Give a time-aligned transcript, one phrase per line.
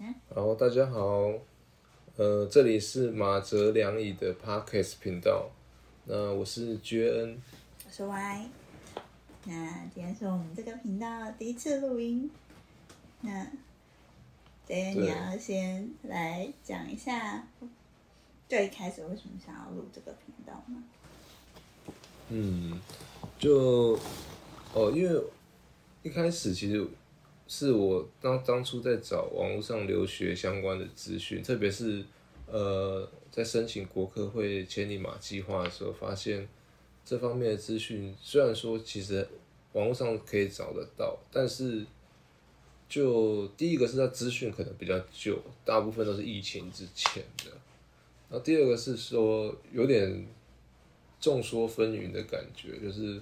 [0.00, 0.14] 下。
[0.34, 1.30] 好，大家好，
[2.16, 5.50] 呃，这里是马哲良乙的 Podcast 频道，
[6.06, 7.42] 那我是 J 恩，
[7.84, 8.48] 我是 Y，
[9.44, 12.30] 那今天是我们这个频道第一次录音，
[13.20, 13.46] 那
[14.66, 17.46] 觉恩你要先来讲一下
[18.48, 20.82] 最开始为什么想要录这个频道吗？
[22.30, 22.80] 嗯，
[23.38, 23.98] 就
[24.72, 25.22] 哦，因为
[26.02, 26.88] 一开始其实。
[27.52, 32.04] 是我当当初在找网络上留学相关的资讯，特别是
[32.46, 36.46] 呃在申请国科会千里马计划的时候，发现
[37.04, 39.26] 这方面的资讯虽然说其实
[39.72, 41.84] 网络上可以找得到，但是
[42.88, 47.50] 就第一个是它资讯可能比较旧，大部分都是疫情之前的，
[48.28, 50.24] 然后第二个是说有点
[51.18, 53.20] 众说纷纭的感觉，就是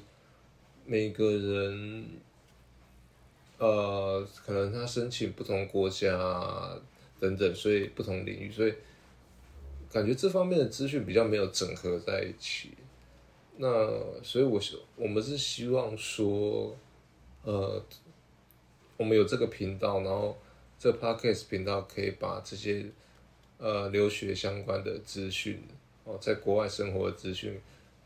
[0.84, 2.04] 每个人。
[3.58, 6.80] 呃，可能他申请不同国家
[7.18, 8.72] 等等，所以不同领域，所以
[9.92, 12.70] 感觉这方面的资讯比较没有整合在一起。
[13.56, 13.66] 那
[14.22, 16.76] 所以我，我我们是希望说，
[17.42, 17.84] 呃，
[18.96, 20.38] 我们有这个频道，然后
[20.78, 22.86] 这 Podcast 频道可以把这些
[23.58, 25.60] 呃留学相关的资讯
[26.04, 27.60] 哦，在国外生活的资讯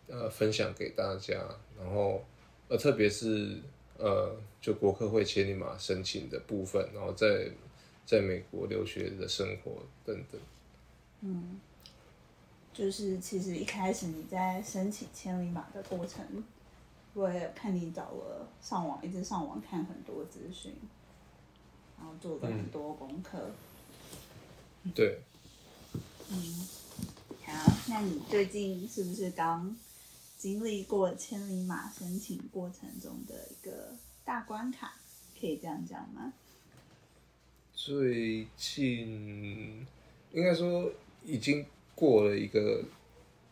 [0.08, 1.39] 呃分享给大家，
[1.78, 2.25] 然后
[2.69, 3.58] 呃特别是。
[4.03, 7.48] 呃，就国科会千里马申请的部分，然后在
[8.05, 10.41] 在美国留学的生活等等。
[11.20, 11.61] 嗯，
[12.75, 16.42] 就是其实一开始你在申请千里马的过程，
[17.14, 20.75] 我也看你找了上网，一直上网看很多资讯，
[21.97, 23.39] 然后做了很多功课。
[24.83, 24.91] 嗯。
[24.92, 25.20] 对。
[26.28, 26.69] 嗯，
[27.47, 29.77] 好，那你最近是不是刚？
[30.43, 34.93] 经历过千里马申请过程中的一个大关卡，
[35.41, 36.33] 可以这样讲吗？
[37.73, 39.87] 最近
[40.33, 40.91] 应该说
[41.25, 42.83] 已经过了一个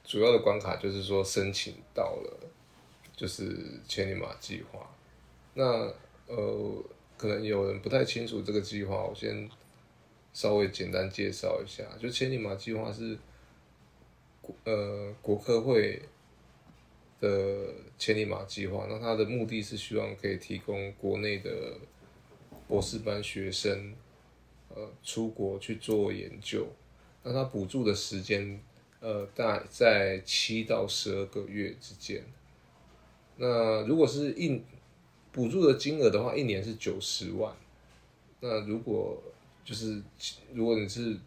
[0.03, 2.41] 主要的关卡，就是说申请到了，
[3.15, 4.91] 就是千里马计划。
[5.55, 5.65] 那
[6.27, 6.85] 呃，
[7.17, 9.49] 可能有人不太清楚这个计划，我先
[10.33, 11.85] 稍微简单介绍一下。
[12.01, 13.17] 就千里马计划是
[14.65, 16.03] 呃国科会。
[17.21, 21.77] 的千里马计划，那它的目的是希望可以提供国内的
[22.67, 23.95] 博士班学生，
[24.75, 26.67] 呃，出国去做研究。
[27.23, 28.59] 那它补助的时间，
[29.01, 32.25] 呃，大在七到十二个月之间。
[33.37, 34.63] 那如果是一
[35.31, 37.55] 补助的金额的话，一年是九十万。
[38.41, 39.23] 那如果
[39.63, 40.03] 就是
[40.55, 41.19] 如果你是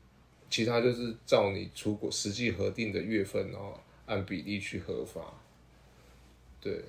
[0.49, 5.21] 其他，就是照你出国实际核定的月份，然后按比例去核发。
[6.63, 6.81] 对，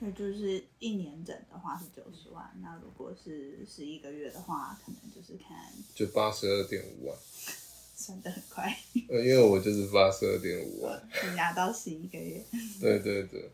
[0.00, 7.16] 所以就是一年整的话是九十万，那如果是十一个月的话，可能就是看就八十二点五万，
[7.94, 8.76] 算得很快。
[9.08, 12.44] 呃，因为我就是八十二点五万，你拿到十一个月。
[12.80, 13.48] 对对对。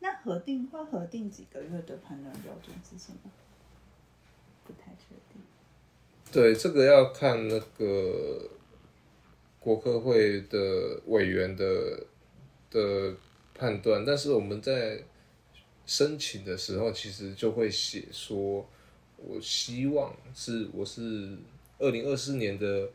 [0.00, 3.30] 那核定会核定几个月的判断标准是什么？
[4.64, 5.42] 不太确定。
[6.32, 8.48] 对，这个要看那个
[9.60, 12.06] 国科会的委员的
[12.70, 13.14] 的。
[13.58, 15.02] 判断，但是我们在
[15.84, 18.64] 申请的时候，其实就会写说，
[19.16, 21.36] 我希望是我是
[21.78, 22.88] 二零二四年的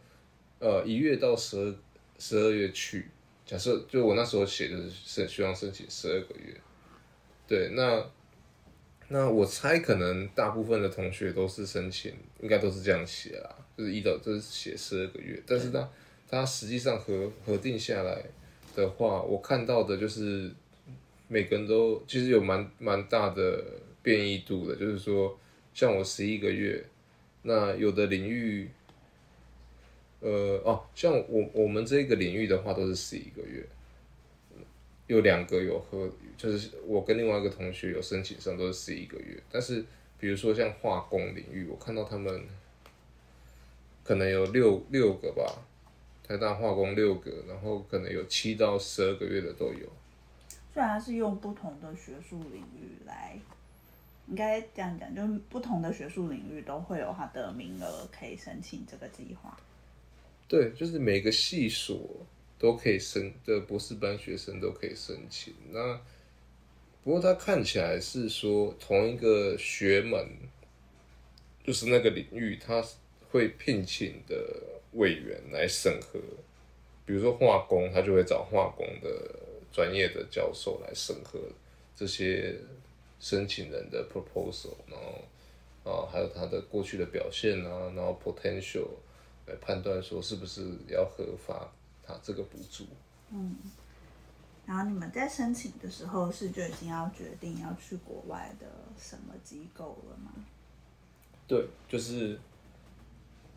[0.59, 1.75] 呃一月到十二
[2.18, 3.07] 十二月去。
[3.46, 6.56] 假设就我那时候写的是希望申请十二个月，
[7.46, 8.09] 对，那
[9.09, 15.90] 那我猜可能大部分的同学都是申请，应该都是这样写啦，就是一到就是写十二个月，但是他
[16.29, 18.23] 他实际上核核定下来。
[18.75, 20.51] 的话，我看到的就是
[21.28, 23.63] 每个人都其实有蛮蛮大的
[24.01, 25.38] 变异度的，就是说，
[25.73, 26.84] 像我十一个月，
[27.44, 28.69] 那有的领域，
[30.19, 30.29] 呃，
[30.66, 33.63] 哦，像我我们这个领域的话都是十一个月，
[35.07, 39.85] 有两个有和，就是我跟另外一个同学有申请上都是十一个月，但是
[40.19, 42.44] 比如说像化工领域，我看到他们
[44.03, 45.66] 可能有六六个吧。
[46.25, 49.87] 台大化工六个，然后可能有七到十二个月的都有。
[50.73, 53.37] 虽然是用不同的学术领域来，
[54.28, 59.55] 应该这样讲，就是不同的学术领域都会有它的名额可以申请这个计划。
[60.47, 61.99] 对，就是每个系所
[62.58, 65.53] 都可以申的博士班学生都可以申请。
[65.72, 65.99] 那
[67.03, 70.26] 不过它看起来是说同一个学门，
[71.66, 72.81] 就是那个领域，它
[73.29, 74.35] 会聘请的。
[74.95, 76.19] 委员来审核，
[77.05, 79.09] 比如说化工，他就会找化工的
[79.72, 81.40] 专业的教授来审核
[81.95, 82.55] 这些
[83.19, 88.87] 申请人的 proposal，然后啊，还有他的过去的表现啊，然后 potential
[89.47, 92.85] 来判断说是不是要核发他这个补助。
[93.31, 93.57] 嗯，
[94.66, 98.67] 然后你们在申请的时候是就已经要决定要去国外的
[98.97, 100.31] 什么机构了吗？
[101.45, 102.40] 对，就是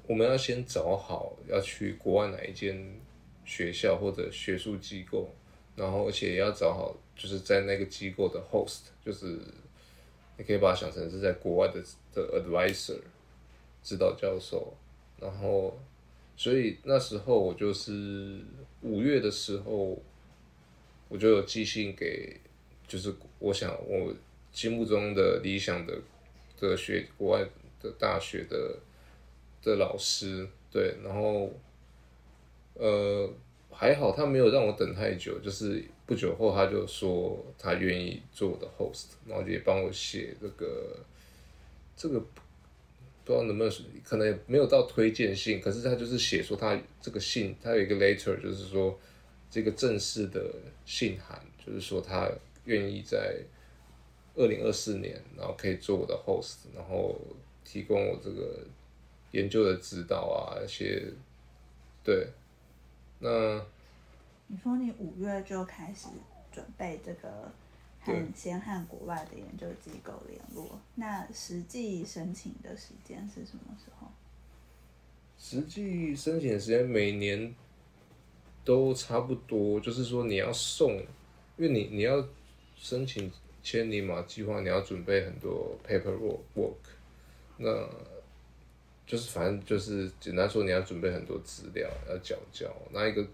[0.06, 3.00] 我们要先找好要去国外哪一间
[3.44, 5.29] 学校或者学术机构，
[5.75, 9.38] 然后而且也要找好就是在那个机构的 host，就是
[10.37, 11.82] 你可以把它想成是在国外的
[12.14, 12.99] 的 advisor
[13.82, 14.73] 指导教授，
[15.20, 15.79] 然后
[16.37, 18.41] 所以那时候我就是
[18.82, 20.00] 五月的时候，
[21.08, 22.37] 我就有寄信给，
[22.87, 24.14] 就是我想我
[24.53, 25.99] 心目中的理想的
[26.61, 27.49] 的学国外。
[27.79, 28.75] 的大学的
[29.66, 31.50] 的老师，对，然后
[32.74, 33.28] 呃
[33.68, 40.96] 还好，他没有让我等太久，就是不久后他就说他愿意做我的 host，然后也帮我写这个
[41.96, 43.72] 这个不知道能不能
[44.04, 48.96] 可能也没有到推荐信，可是他就是写说他这个信，他有一个 letter，就是说
[49.50, 50.40] 这个正式的
[50.84, 52.30] 信函，就是说他
[52.66, 53.40] 愿意在
[54.36, 57.20] 二零二四年，然后可以做我的 host，然后。
[57.69, 58.60] 提供我这个
[59.36, 61.12] 研究的指导啊，一些
[62.02, 62.26] 对，
[63.18, 63.28] 那
[64.46, 66.08] 你说你五月就开始
[66.50, 67.52] 准备这个，
[68.00, 74.08] 和先和国外的研究机构联络，那实际申请的时间是什么时候？
[75.38, 77.54] 实际申请的时间每年
[78.64, 80.92] 都差不多，就是说你要送，
[81.58, 82.26] 因为你你要
[82.74, 83.30] 申请
[83.62, 86.76] 千里马计划，你要准备很多 paperwork work。
[87.58, 87.68] 那
[89.06, 92.69] 就是反正就是简单说，你要准备很多资料，要讲教。
[92.93, 93.25] 那一个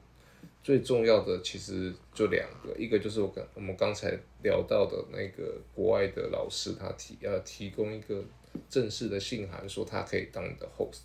[0.63, 8.23] 最重要的其实就两个，一个就是我刚我们刚才聊到的那个国外的老师，他提要提供一个
[8.69, 11.01] 正式的信函，说他可以当你的 host。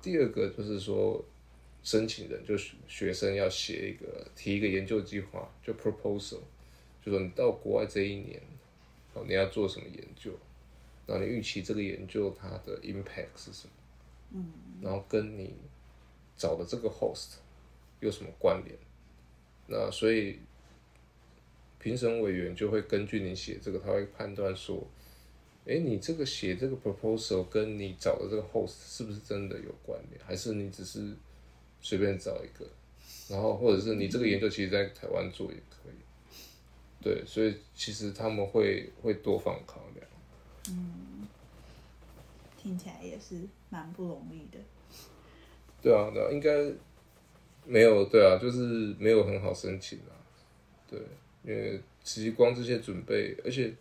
[0.00, 1.22] 第二个就是说，
[1.82, 6.38] 申请人就是学生要写一个提一个研究计划，就 proposal，
[7.04, 8.40] 就说你到国外这一年，
[9.12, 10.30] 哦，你要做什么研究。
[11.06, 13.72] 那你预期这个研究它的 impact 是什么？
[14.32, 15.54] 嗯，然后跟你
[16.36, 17.36] 找的这个 host
[18.00, 18.78] 有什么关联？
[19.66, 20.38] 那所以
[21.78, 24.86] 评审委员就会根据你写这个，他会判断说，
[25.66, 31.16] 哎，你这个写这个 proposal 跟你找的这个 host 是不是真的有关联，还是你只是
[31.80, 32.66] 随便找一个？
[33.28, 35.94] 然后或者是你这个研究其实在台湾做也可以。
[37.02, 40.09] 对，所以其实他们会会多方考量。
[40.68, 41.26] 嗯，
[42.56, 44.58] 听起来也是蛮不容易的。
[45.82, 46.70] 对啊，对啊应该
[47.64, 50.12] 没有对啊，就是没有很好申请啊。
[50.88, 51.00] 对，
[51.42, 53.74] 因为其实光这些准备，而且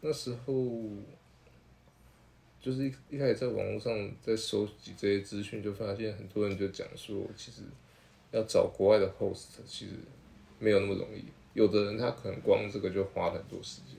[0.00, 0.54] 那时候
[2.60, 3.92] 就是一一开始在网络上
[4.22, 7.62] 在收集这些资讯，就发现很多人就讲说，其实
[8.30, 9.92] 要找国外的 host 其实
[10.60, 11.24] 没有那么容易。
[11.54, 13.96] 有的人他可能光这个就花很多时间。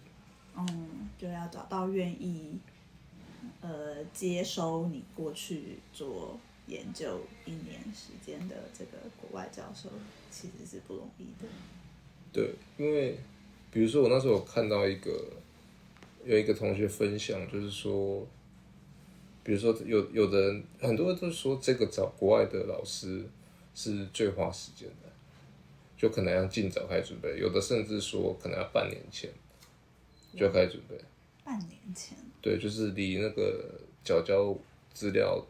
[0.58, 2.58] 嗯，就要找到愿意，
[3.62, 9.88] 呃，接收你过去做研究一年时间的这个国外教授，
[10.32, 11.48] 其实是不容易的。
[12.34, 13.16] 对，因为
[13.72, 15.12] 比如说我那时候有看到一个，
[16.26, 18.26] 有一个同学分享，就是说，
[19.44, 23.24] 比如说有有的人，很多人都说这个找国外的老师
[23.76, 25.10] 是最花时间的，
[25.96, 29.30] 就可能要尽早开始准备，有的甚至说可能要半年前。
[30.38, 30.98] 就开始准备。
[31.44, 32.18] 半年前。
[32.42, 34.56] 对，就是离那个缴交
[34.94, 35.44] 资料、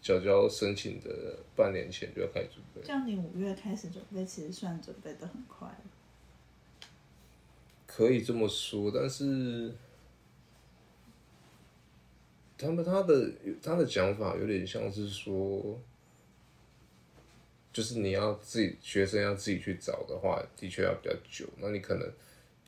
[0.00, 2.80] 缴交申请的半年前就要开始准备。
[2.82, 5.68] 这样你五月开始准备，其实算准备的很快。
[7.86, 9.74] 可以这么说，但是
[12.56, 13.32] 他们他的
[13.62, 15.78] 他的讲法有点像是说，
[17.72, 21.46] 就是你要自己学生要自己去找的话，的确要比较久。
[21.58, 22.10] 那你可能。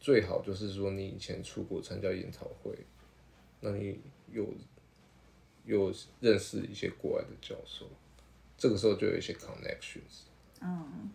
[0.03, 2.77] 最好就是说，你以前出国参加研讨会，
[3.61, 4.01] 那你
[4.33, 4.45] 有
[5.65, 7.87] 有认识一些国外的教授，
[8.59, 10.25] 这个时候就有一些 connections，
[10.61, 11.09] 嗯，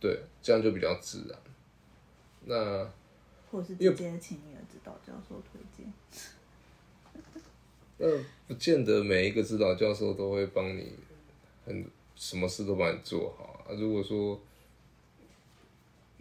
[0.00, 1.38] 对，这样就比较自然。
[2.46, 2.90] 那
[3.50, 5.92] 或是直接请你的指导教授推荐。
[7.98, 8.06] 那
[8.48, 10.94] 不见得每一个指导教授都会帮你
[11.66, 13.76] 很什么事都帮你做好啊。
[13.76, 14.40] 如果说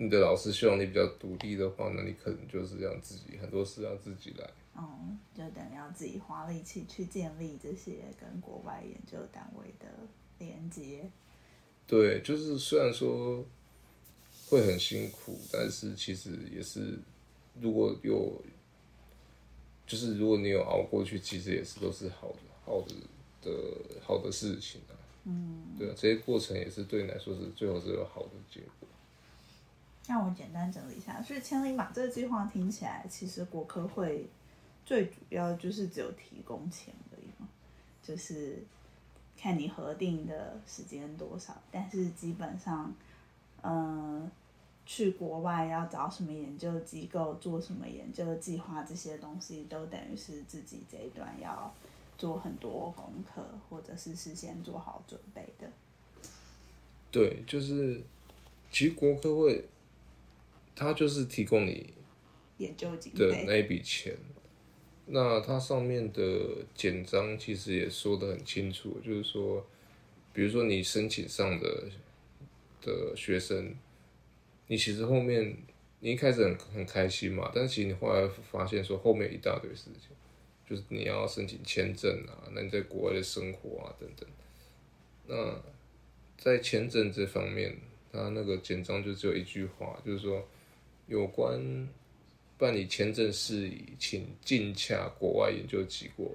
[0.02, 4.46] 你的老师希望你比较独立的话，那你可能就是要自己很多事要自己来。
[4.74, 9.88] 哦、嗯，就等于要自己花力气去建立这些跟国外研究单位的
[10.38, 11.12] 连接。
[11.86, 13.46] 对，就是虽然说
[14.48, 16.98] 会很辛苦，但是其实也是，
[17.60, 18.42] 如果有，
[19.86, 22.96] 就是如果你有熬过去，其实也是都是好的、好的
[23.42, 24.96] 的好的事情啊。
[25.26, 28.88] 嗯，对啊，这些过程也是对你来说是最后是有好的结果。
[30.10, 34.28] 让我简单整理一下，所以千里马这个计划听起来，其实国科会
[34.84, 37.48] 最主要就是只有提供钱而已嘛，
[38.02, 38.58] 就是
[39.38, 42.92] 看你核定的时间多少，但是基本上，
[43.62, 44.28] 嗯、
[44.84, 51.72] 去国外要找什么研究机构，做什么研究计划，这些东西都等于是自己这一段要
[52.18, 55.70] 做很多功课，或者是事先做好准备的。
[57.12, 58.02] 对，就是
[58.72, 59.64] 其实国科会，
[60.80, 61.94] 它就是提供你
[62.58, 64.16] 研究经费的那一笔钱。
[65.08, 66.22] 那它上面的
[66.74, 69.68] 简章其实也说得很清楚，就是说，
[70.32, 71.90] 比如说你申请上的
[72.82, 73.76] 的学生。
[74.72, 75.58] 你其实后面，
[76.00, 80.16] 你一开始很很开心嘛，但是其实你后来发现说后面一大堆事情，
[80.64, 84.30] 就是你要申请签证啊，那你在国外的生活啊等等。
[85.26, 85.60] 那
[86.38, 87.76] 在签证这方面，
[88.12, 90.48] 他那个简章就只有一句话，就是说
[91.10, 91.60] 有关
[92.58, 96.34] 办理签证事宜，请尽洽国外研究机构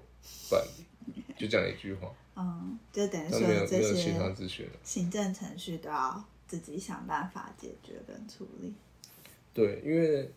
[0.51, 2.13] 办理，就这样一句话。
[2.37, 6.23] 嗯，就等于说没有没有其他资讯了，行政程序都要。
[6.47, 8.73] 自己想办法解决跟处理。
[9.55, 10.31] 对，因为，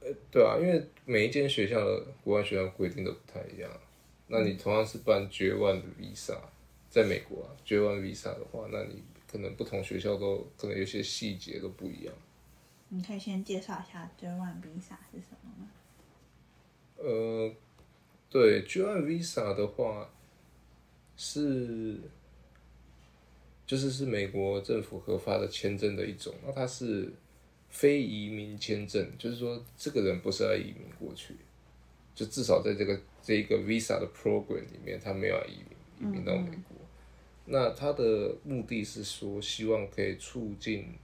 [0.00, 3.70] 呃，对啊，因为每一间学校的国外学校规定都不太一样。
[4.28, 6.38] 那你同样是办 J1 的 Visa，
[6.90, 12.14] 在美国啊，J1 Visa 的话，那你可能不同学校都可能有些细节都不一样。
[12.88, 15.70] 你可以先介绍一下 J1 Visa 是什么吗？
[16.96, 17.52] 呃，
[18.30, 20.10] 对，J1 Visa 的话
[21.16, 22.00] 是。
[23.66, 27.12] 就是是美国政府核发的签证的一种，那它是
[27.68, 31.34] 非移民签证，就是说这个人不是要移民过去，
[32.14, 36.76] 就至少在这个这一个 visa 的 program 里面，他没有移民移民到美国。
[36.76, 36.86] 嗯
[37.46, 37.46] 嗯。
[37.46, 40.94] 那他的目的是说，希望可以促进，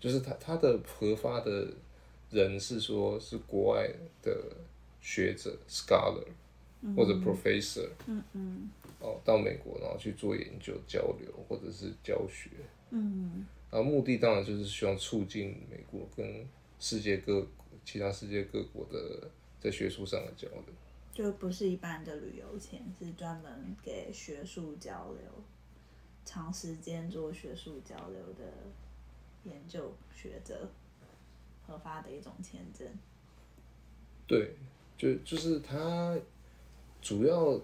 [0.00, 1.68] 就是他他的核发的
[2.30, 3.88] 人是说是国外
[4.22, 4.36] 的
[5.00, 6.26] 学者 scholar
[6.96, 8.70] 或者 professor，嗯嗯。
[8.98, 12.48] 哦，到美国然后去做研究交流或者是教学，
[12.90, 16.46] 嗯，然后目的当然就是希望促进美国跟
[16.80, 17.46] 世界各
[17.84, 20.64] 其他世界各国的在学术上的交流，
[21.12, 25.30] 就不是一般的旅游签，是专门给学术交流、
[26.24, 28.50] 长时间做学术交流的
[29.46, 30.68] 研究学者
[31.66, 32.86] 核发的一种签证。
[34.26, 34.56] 对，
[34.98, 36.18] 就就是它
[37.00, 37.60] 主要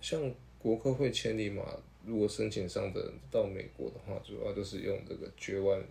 [0.00, 0.34] 像。
[0.62, 1.60] 国科会千里马，
[2.06, 5.82] 如果申请上的人到美国的话，主要就是用这个 J1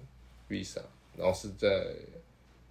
[0.47, 0.81] Visa，
[1.17, 1.93] 然后是在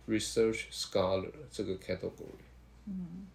[0.08, 2.40] Research Scholar 这个 category。
[2.86, 3.26] 嗯。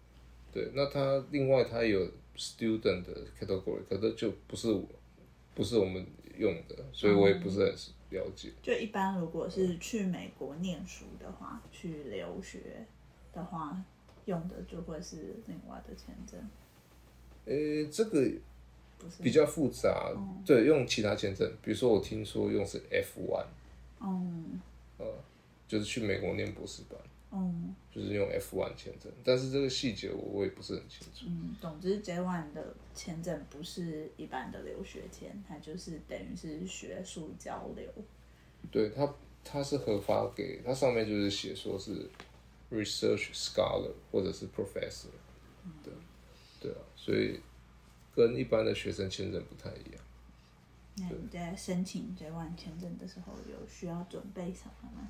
[0.52, 4.84] 对，那他另外他有 Student 的 category，可是就不是我，
[5.54, 6.04] 不是我们
[6.36, 7.72] 用的，所以我也不是很
[8.16, 8.52] 了解。
[8.62, 12.86] 就一般如果是去美国念书的话，嗯、去留学
[13.32, 13.80] 的话，
[14.24, 16.40] 用的就会是另外的签证。
[17.44, 18.32] 诶、欸，这个。
[19.22, 23.44] 比较复杂，嗯，对，用其他签证，比如说我听说用是 F one，
[24.00, 24.58] 嗯，
[24.96, 25.04] 呃，
[25.68, 26.98] 就是去美国念博士班，
[27.36, 31.26] 嗯，就是用 F1 签证，但是这个细节我我也不是很清楚。
[31.26, 37.88] 嗯，总之 J1 的签证不是一般的留学签，它就是等于是学术交流。
[38.70, 39.14] 对，它
[39.44, 42.08] 它是核发给它上面就是写说是
[42.70, 45.08] research scholar 或者是 professor，
[45.64, 45.92] 嗯，对，
[46.60, 47.40] 对啊，所以。
[48.16, 50.02] 跟一般的学生签证不太一样。
[50.96, 55.06] 那你在申请 J1 签证的时候，有需要准备什么吗？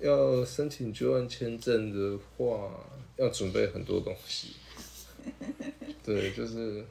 [0.00, 2.84] 要申请 J1 签证的话，
[3.16, 4.56] 要准备很多东西。
[6.04, 6.84] 对，就是，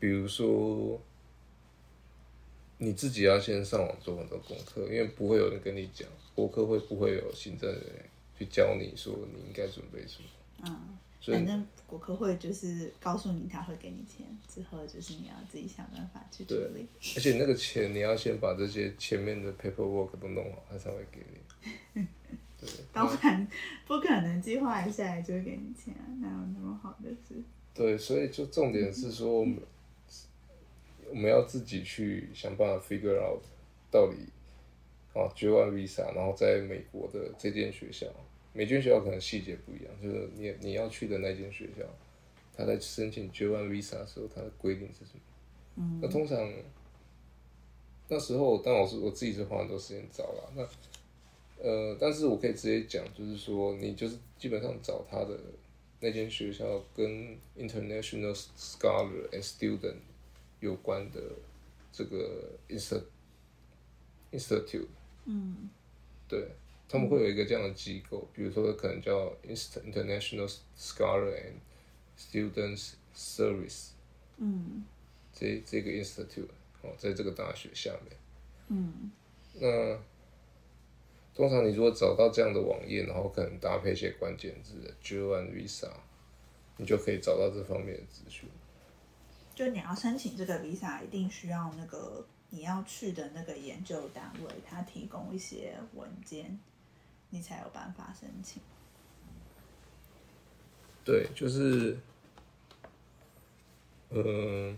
[0.00, 1.00] 比如说，
[2.78, 10.28] 你自己要先上网做很多功课，因为不会有人跟你讲，博客会不会有行政人员去教你说你应该准备什么？
[10.66, 10.98] 嗯。
[11.22, 16.86] 反正国科会就是告诉你他会给你钱，之后就是你要自己想办法去处理。
[17.16, 21.20] 而且那个钱你要先把这些前面的 paperwork 都弄好，他才会给
[21.94, 22.04] 你。
[22.58, 23.46] 对，当然
[23.86, 27.40] 不可能计划一下来就给你钱啊，哪有那么好的事？
[27.72, 29.58] 对，所以就重点是说我们
[31.10, 33.42] 我们要自己去想办法 figure out
[33.90, 34.16] 到底
[35.12, 38.06] 啊，J1 visa，然后在美国的这间学校。
[38.56, 41.84] 每间学校可能细节不一样，就是你你要去的那间学校，
[42.56, 45.20] 他在申请 J1 Visa 的时候，他的规定是什么？
[45.76, 46.50] 嗯，那通常
[48.08, 50.52] 那时候，当老师我自己是花很多时间找了。
[50.56, 50.66] 那
[51.62, 55.38] 呃，但是我可以直接讲，就是说你就是基本上找他的
[56.00, 59.96] 那间学校跟 international scholar and student
[60.60, 61.20] 有关的
[61.92, 63.02] 这个 inst
[64.32, 64.88] institute，
[65.24, 65.68] 嗯，
[66.28, 66.48] 对，
[66.88, 71.58] 他们会有一个这样的机构，比如说可能叫 international scholar and
[72.18, 73.90] students service，
[74.36, 74.84] 嗯，
[75.32, 76.48] 这这个 institute
[76.82, 78.16] 哦，在这个大学下面，
[78.68, 79.10] 嗯，
[79.54, 79.98] 那。
[81.36, 85.90] 通常你如果找到这样的网页，然后可能搭配一些关键字，J1 Visa，
[86.78, 88.48] 你就可以找到这方面的资讯。
[89.54, 96.58] 就你要申请这个 Visa，一定需要那个你要去的那个研究单位，他提供一些文件，
[97.36, 98.62] 你才有办法申请。
[101.04, 101.98] 对，就是，
[104.08, 104.76] 嗯、呃，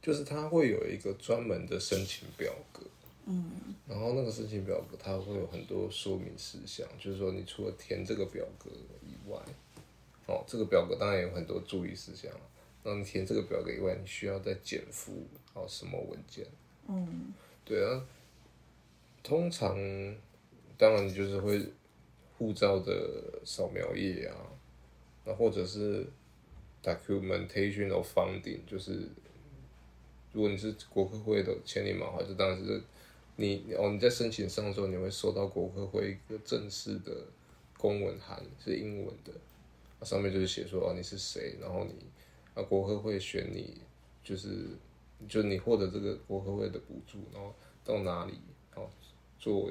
[0.00, 2.80] 就是他会有一个专门的申请表格。
[3.26, 8.70] 嗯，然后那个申请表格它会有很多说明事项，就是说你除了填这个表格
[9.02, 9.38] 以外，
[10.26, 12.30] 哦，这个表格当然有很多注意事项。
[12.82, 16.46] 那你填这个表格以外，你需要再检附哦什么文件？
[16.86, 17.32] 嗯，
[17.64, 18.04] 对啊，
[19.24, 19.76] 通常
[20.78, 21.60] 当然就是会
[22.38, 24.36] 护照的扫描页啊，
[25.24, 26.06] 那或者是
[26.80, 29.08] documentation of funding，就是
[30.32, 32.80] 如果你是国科会的签名码，这当然是。
[33.36, 37.12] 你哦，你在申请上的时候，你会收到国科会一个正式的
[37.76, 39.32] 公文函，是英文的，
[40.06, 41.94] 上面就是写说哦，你是谁，然后你
[42.54, 43.80] 啊国科会选你，
[44.22, 44.68] 就是
[45.28, 47.52] 就你获得这个国科会的补助，然后
[47.84, 48.34] 到哪里
[49.44, 49.70] 做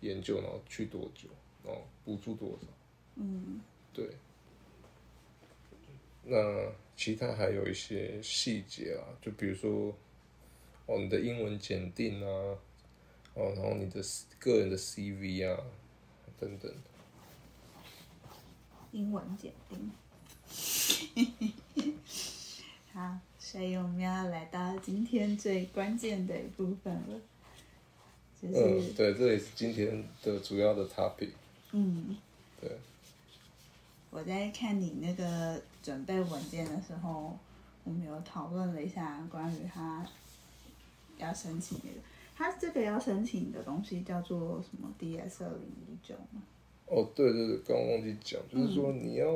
[0.00, 1.28] 研究，然后去多久，
[1.62, 2.66] 然后补助多少，
[3.14, 3.60] 嗯，
[3.92, 4.10] 对。
[6.24, 9.96] 那其他还有一些细节啊，就比如说
[10.86, 12.58] 哦，你的英文检定啊。
[13.34, 14.02] 哦，然后你的
[14.38, 15.62] 个人的 CV 啊，
[16.40, 16.72] 等等，
[18.92, 19.92] 英文检定，
[22.94, 27.20] 好，所以我们要来到今天最关键的一部分了，
[28.52, 31.30] 就是，嗯，对，这也是今天的主要的 topic。
[31.72, 32.16] 嗯，
[32.60, 32.70] 对。
[34.10, 37.36] 我在看你那个准备文件的时候，
[37.84, 40.06] 我们有讨论了一下关于他
[41.18, 41.96] 要申请那个。
[42.34, 46.42] 他这个要申请的东西叫做什么？DS 二零一九吗？
[46.86, 49.26] 哦，对对对，刚刚忘记讲，就是说你要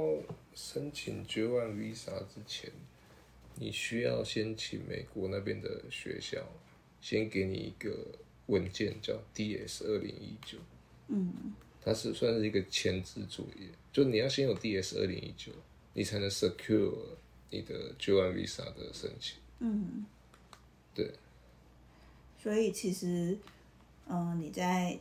[0.55, 2.71] 申请 J1 Visa 之前，
[3.57, 6.39] 你需要先请美国那边的学校
[7.01, 7.91] 先给你一个
[8.51, 10.59] 文件，叫 DS 二零一九。
[11.09, 11.33] 嗯，
[11.81, 15.51] 它是算是一个前置作业，就你要先有 DS 二零一九，
[15.95, 16.93] 你才能 secure
[17.51, 19.37] 你的 J1 Visa 的申请。
[19.61, 20.05] 嗯，
[20.95, 21.13] 对。
[22.39, 23.39] 所以其实，
[24.07, 24.99] 嗯、呃，你在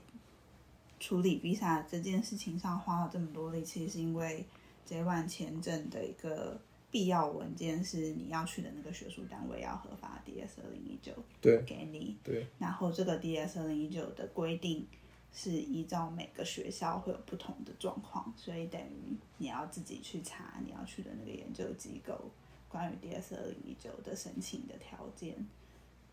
[0.99, 4.43] 处理 visa 这件事情上花了这么多力气，是因为
[4.87, 6.59] J1 签证的一个
[6.91, 12.47] 必要文件是你要去的那个学术单位要核发 DS 二零一九，对，给你，对。
[12.57, 14.87] 然后这个 DS 二零一九的规定
[15.31, 22.31] 是依照每个学校会有不同的状况，所以等于你要自己去查你要去的那个研究机构
[22.67, 25.35] 关于 DS 二零一九的申请的条件。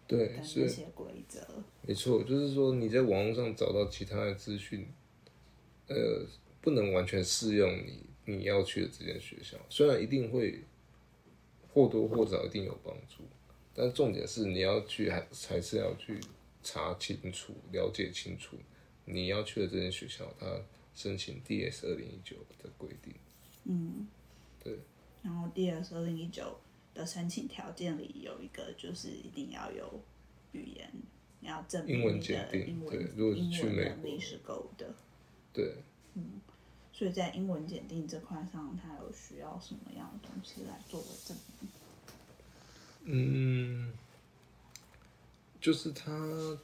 [0.07, 1.41] 对，是一些规则。
[1.83, 4.87] 没错，就是说你在网络上找到其他的资讯，
[5.89, 6.25] 呃，
[6.61, 9.57] 不能完全适用你你要去的这间学校。
[9.71, 10.63] 虽然一定会
[11.73, 13.25] 或多或少一定有帮助，
[13.75, 16.21] 但重点是你要去还还是要去
[16.63, 18.59] 查清楚、了解清楚
[19.07, 20.61] 你要去的这间学校它
[20.95, 23.15] 申请 DS 二零一九的规定。
[23.65, 24.07] 嗯，
[24.63, 24.79] 对。
[25.23, 26.59] 然后 DS 二零一九。
[26.97, 30.01] 的申请条件里有一个，就是一定要有
[30.53, 30.91] 语言，
[31.41, 32.67] 你要证明英文对，
[33.15, 34.95] 如果是去美国，是够的。
[35.53, 35.83] 对，嗯，
[36.97, 41.71] 所以在英文检定这块上，它有需要什么样的东西来作为证明？
[43.05, 43.93] 嗯，
[45.61, 46.59] 就是它，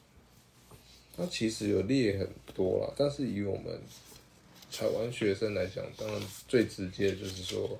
[1.16, 3.81] 它其实有列很多啦，但是以我们
[4.71, 7.79] 台湾学生来讲，当然最直接就是说。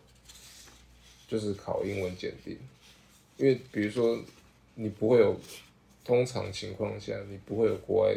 [1.29, 2.59] 就是考英文检定，
[3.39, 4.23] 因为比如说
[4.75, 5.35] 你不会有，
[6.05, 8.15] 通常情况下你不会有国外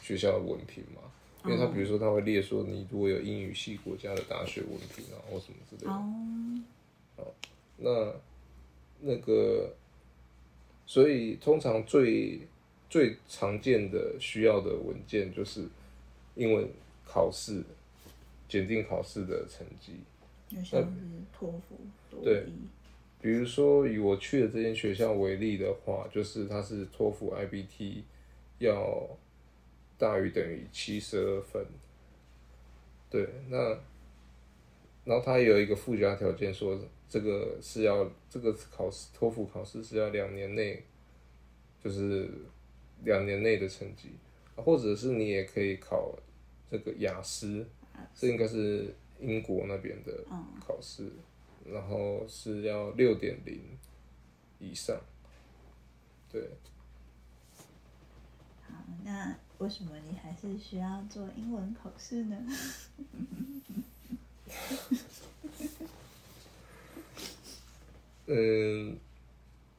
[0.00, 1.00] 学校的文凭嘛，
[1.44, 5.90] 因为他比如说他会列说你如果有英语系国家的大学文凭啊或什么之类的，
[7.16, 7.32] 哦，
[7.78, 8.12] 那
[9.00, 9.72] 那个，
[10.86, 12.40] 所以通常最
[12.90, 15.66] 最常见的需要的文件就是
[16.34, 16.68] 英文
[17.06, 17.62] 考试
[18.48, 19.94] 检定考试的成绩。
[20.48, 20.90] 就像是
[21.32, 21.76] 托福，
[22.22, 22.44] 对，
[23.22, 28.02] 比如说以我去的这间学校为例的话，就是它是托福 IBT
[28.58, 29.08] 要
[30.00, 31.64] 大于等于七十二分。
[33.10, 33.58] 对，那
[35.04, 40.82] 然后他也有一个附加条件，说这个是要这个考试托福考试是要两年内，
[41.82, 42.30] 就是
[43.04, 44.12] 两年内的成绩，
[44.56, 46.16] 或者是你也可以考
[46.70, 47.66] 这个雅思，
[48.14, 50.24] 这应该是英国那边的
[50.64, 51.10] 考试，
[51.66, 53.60] 然后是要六点零
[54.58, 54.96] 以上，
[56.30, 56.48] 对。
[58.62, 62.36] 好，那为什么你还是需要做英文口试呢？
[68.26, 68.98] 嗯，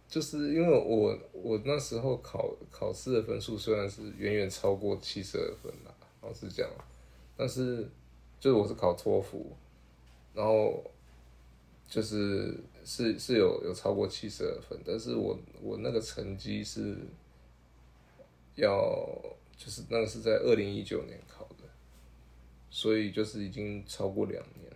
[0.07, 5.91] 就是因为我我那时候考考试的分数虽然是远远超过七十二分啦，
[6.21, 6.69] 老实讲，
[7.35, 7.89] 但是
[8.39, 9.55] 就是我是考托福，
[10.35, 10.83] 然后
[11.89, 16.97] 就是是是有有超过七十二分，但是我我那个成绩是
[18.55, 19.17] 要
[19.63, 21.65] 就是那个是在二零一九年考的，
[22.71, 24.71] 所以就是已经超过两年。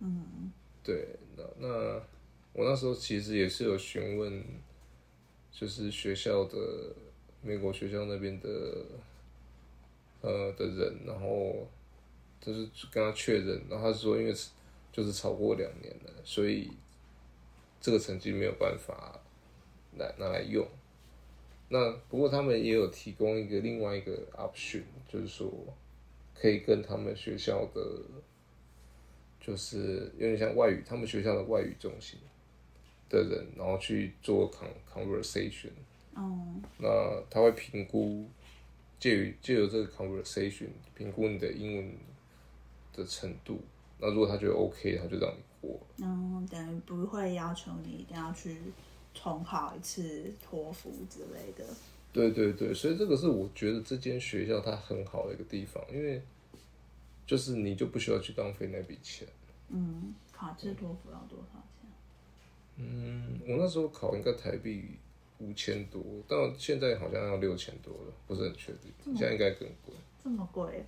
[0.00, 0.50] 嗯，
[0.82, 1.68] 对，那那
[2.52, 4.44] 我那时候其实也是有询问，
[5.52, 6.92] 就是学校的
[7.42, 8.48] 美国学校那边的
[10.22, 11.68] 呃的人，然后
[12.40, 14.34] 就是跟他确认，然后他说因为
[14.90, 16.72] 就是超过两年了，所以
[17.80, 19.20] 这个成绩没有办法
[19.96, 20.66] 来拿来用。
[21.68, 25.50] 那不过他们也有提供一个另外一个 option，就是说
[26.34, 27.80] 可以跟他们学校的。
[29.40, 32.18] 就是有点像外语，他们学校的外语中心
[33.08, 35.70] 的人，然后去做 con conversation。
[36.12, 36.60] 哦。
[36.76, 36.88] 那
[37.30, 38.28] 他会评估，
[39.00, 41.94] 借于借由这个 conversation 评估你的英文
[42.92, 43.58] 的程度。
[43.98, 45.80] 那如果他觉得 OK，他就让你过。
[45.96, 48.54] 嗯，等于不会要求你一定要去
[49.20, 51.64] 重考一次托福之类的。
[52.12, 56.22] 对对对，所以这个是我觉得这间学校它很好的一个地方，因为
[57.26, 59.26] 就是你就不需要去浪费那笔钱。
[59.68, 61.90] 嗯，考这托福要多少钱？
[62.76, 64.96] 嗯，我那时候考应该台币
[65.38, 68.90] 五千多，但现在好像要六千多了，不是很确定。
[69.16, 69.94] 现在应该更贵。
[70.22, 70.84] 这么贵？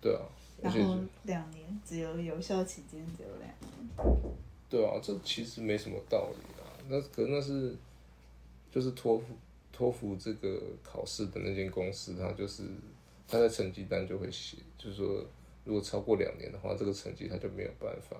[0.00, 0.22] 对啊。
[0.62, 3.78] 然后两年，只有有效期间只有两年。
[4.70, 6.71] 对啊，这其实没什么道理啊。
[6.88, 7.74] 那可能那是
[8.70, 9.24] 就是托福
[9.72, 12.62] 托福这个考试的那间公司，他就是
[13.26, 15.24] 他在成绩单就会写，就是说。
[15.64, 18.16] 如果超过两年的话，这个成绩他就没有办法，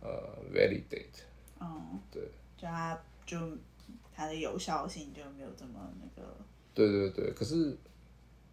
[0.00, 0.08] 呃
[0.54, 1.24] ，validate。
[1.58, 1.98] 哦。
[2.12, 2.22] 对。
[2.56, 3.36] 就它就
[4.14, 6.36] 它的有效性就没有这么那个。
[6.72, 7.76] 对对对，可是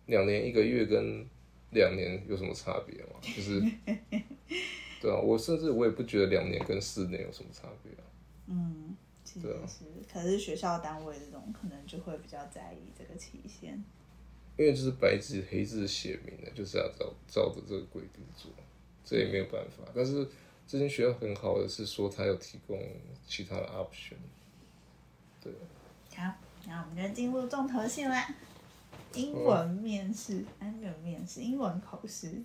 [0.07, 1.23] 两年一个月跟
[1.69, 3.19] 两年有什么差别吗？
[3.21, 3.62] 就是，
[4.99, 8.03] 对啊，我甚至我也不觉得两年跟四年有什么差别啊。
[8.47, 8.95] 嗯，
[9.34, 13.82] 其实是，啊、可是学校单位这种可能就会比较在意这个期限。
[14.58, 18.52] 因为就是白纸黑字写明的，就是要照照着这个规定做，
[19.06, 19.89] 这也没有办法。
[19.96, 20.28] 但是
[20.67, 22.78] 这间学校很好的是说，它有提供
[23.26, 24.17] 其他的 option。
[25.41, 25.54] 对。
[26.15, 26.34] 好，
[26.67, 28.36] 那我们就进入重头戏啦。
[29.13, 32.41] 英文面试，哎、哦，没有面试，英文口试，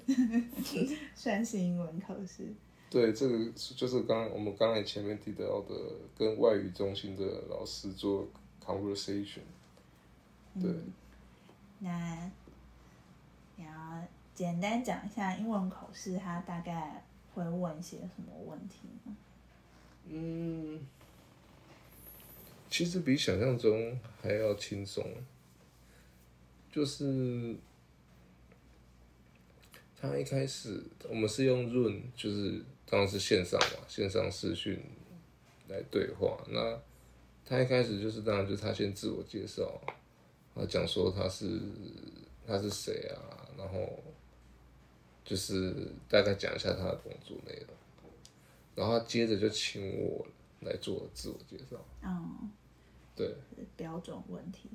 [1.15, 2.55] 算是英文口试。
[2.91, 5.75] 对，这个就是刚刚我们刚才前面提到的，
[6.17, 8.29] 跟外语中心的老师做
[8.65, 9.41] conversation。
[10.61, 10.71] 对。
[10.71, 10.93] 嗯
[11.79, 12.31] 那
[13.57, 14.03] 你要
[14.35, 19.15] 简单讲一下英文口试，它大概会问些什么问题吗？
[20.09, 20.81] 嗯，
[22.71, 25.05] 其实比想象中还要轻松，
[26.73, 27.55] 就是
[30.01, 34.81] 他一开始我们是用 Zoom，就是当然是线上嘛，线上视讯
[35.69, 36.39] 来对话。
[36.49, 36.81] 那
[37.45, 39.81] 他一开始就是当然就是他先自我介绍。
[40.55, 41.61] 啊讲说他是
[42.47, 43.21] 他是谁啊？
[43.59, 44.03] 然后
[45.23, 47.77] 就是大概讲一下他的工作内容，
[48.75, 50.27] 然后他接着就请我
[50.61, 51.77] 来做自我介绍。
[52.03, 52.51] 嗯，
[53.15, 53.35] 对，
[53.77, 54.71] 标准问题。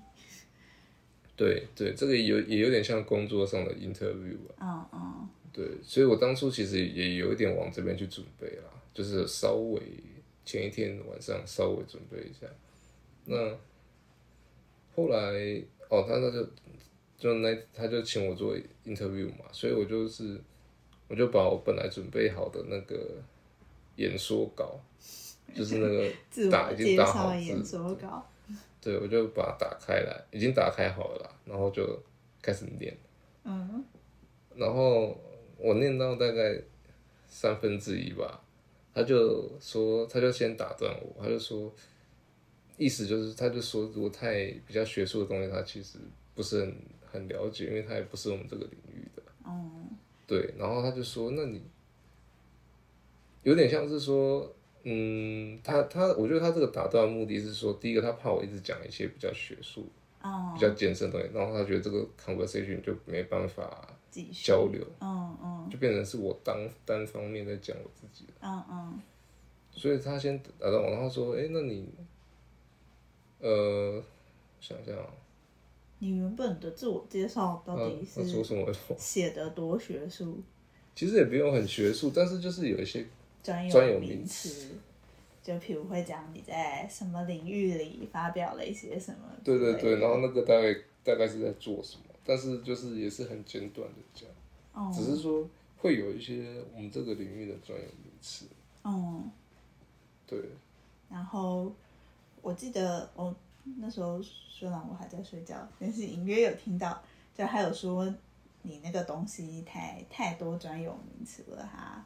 [1.35, 4.87] 对对，这个有也有点像工作上的 interview 啊。
[4.93, 5.29] 嗯嗯。
[5.53, 9.81] 对，所以我当初其实也有一点往这边去准备啦，就是稍微
[10.45, 12.47] 前一天晚上稍微准备一下，
[13.25, 13.57] 那。
[14.93, 15.17] 后来
[15.87, 16.45] 哦，他那就
[17.17, 18.53] 就那他就请我做
[18.85, 20.37] interview 嘛，所以我就是
[21.07, 23.17] 我就把我本来准备好的那个
[23.95, 24.77] 演说稿，
[25.55, 26.11] 就是那个
[26.51, 27.31] 打已经打好
[27.63, 27.77] 字，
[28.81, 31.97] 对，我就把它打开来，已经打开好了啦，然后就
[32.41, 32.93] 开始念，
[33.45, 33.81] 嗯，
[34.55, 35.17] 然后
[35.61, 36.59] 我念到大概
[37.27, 38.43] 三分之一吧，
[38.93, 41.71] 他就说他就先打断我，他就说。
[42.77, 45.99] 意思就是，他就说，如果太比较学术的东西，他其实
[46.33, 46.75] 不是很
[47.11, 49.21] 很了解，因为他也不是我们这个领域的。
[49.43, 49.69] 哦。
[50.25, 51.61] 对，然后他就说：“那你
[53.43, 59.87] 有点像是说，嗯，他他，我觉得他这个打断的目的是说，第一个他怕我一直讲一些比较学术、
[60.23, 63.90] 哦、比较艰深的东西，然后他觉得这个 conversation 就没办法
[64.31, 68.99] 交流，嗯嗯，就变成是我单单方面在讲我自己的，嗯嗯，
[69.71, 71.87] 所以他先打断我，然后说，哎、欸，那你，
[73.39, 74.03] 呃，
[74.59, 74.91] 想一下。
[76.03, 78.67] 你原本的自我介绍到底是说什么？
[78.97, 80.41] 写的多学术？
[80.95, 83.05] 其实也不用很学术，但是就是有一些
[83.43, 84.69] 专有名词，
[85.43, 89.17] 就譬如会讲你在什么领域里发表了一些什么。
[89.43, 94.29] 对对对，然后那个大概大概是在做什么，但是就是也是很简短的讲，
[94.73, 98.45] 哦、只是说会有一些我们这个领域的专有名词。
[98.83, 99.23] 哦，
[100.25, 100.39] 对。
[101.09, 101.71] 然后
[102.41, 103.35] 我记得我
[103.77, 104.21] 那时候。
[104.61, 107.01] 虽然我还在睡觉，但是隐约有听到，
[107.35, 108.05] 就还有说
[108.61, 112.05] 你那个东西太太多专有名词了哈。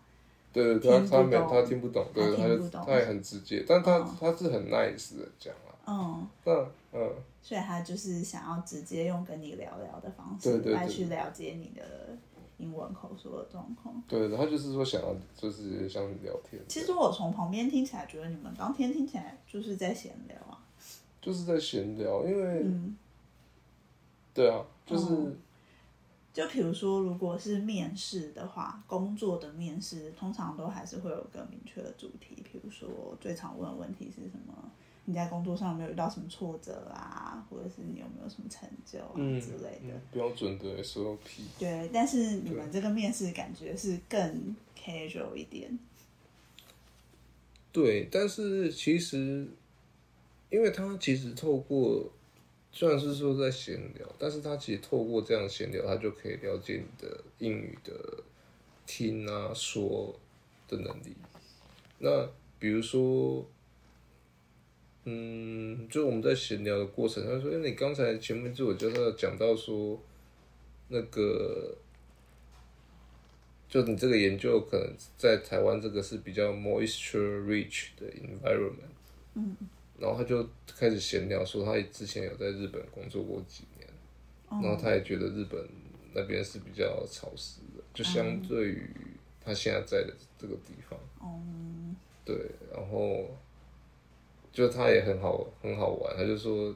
[0.54, 5.65] 对对，他他没他听不懂，对，他就他也很直接，但他他是很 nice 的讲啊。
[5.88, 6.28] 嗯。
[6.46, 7.12] 嗯嗯。
[7.42, 12.18] 所以他就是想要直接用跟你聊聊的方式来去了解你的
[12.58, 14.02] 英文口说的状况。
[14.08, 16.60] 对，他就是说想要就是想聊天。
[16.68, 20.64] 其实我从旁边听起来，觉得你们当天听起来就是在闲聊啊。
[21.22, 22.96] 就是在闲聊，因为，嗯、
[24.34, 25.38] 对啊，就是，嗯、
[26.34, 34.72] 就比如说，如果是面试的话，工作的面试通常都还是会有个明确的主题，比如说最常问的问题是什么？
[35.06, 37.46] 你在工作上有没有遇到什么挫折啊？
[37.50, 40.00] 或者是你有没有什么成就啊之类的？
[40.12, 41.18] 标准的 SOP。
[41.58, 45.80] 对，但是你们这个面试感觉是更 casual 一点。
[47.72, 49.48] 对，但是其实。
[50.52, 52.10] 因为他其实透过，
[52.72, 57.94] 虽然是说在闲聊，但是他其实透过这样闲聊，他就可以了解你的英语的
[58.86, 60.16] 听啊说
[60.70, 61.14] 的能力。
[61.98, 63.46] 那比如说，
[65.06, 70.00] 嗯，就我们在闲聊的过程，他说：“哎，你刚才前面自我介绍讲到说，
[70.90, 71.76] 那个，
[73.70, 78.94] 就你这个研究可能在台湾这个是比较 moisture rich 的 environment。”
[79.36, 79.56] 嗯。
[79.98, 80.46] 然后他就
[80.78, 83.88] 开始闲聊，说他之前有在日本工作过几年，
[84.50, 85.66] 然后他也觉得日本
[86.14, 88.90] 那边是比较潮湿的，就相对于
[89.40, 91.00] 他现在在的这个地方。
[92.26, 92.36] 对，
[92.74, 93.30] 然后
[94.56, 96.76] 就他也很好很好玩，他就说，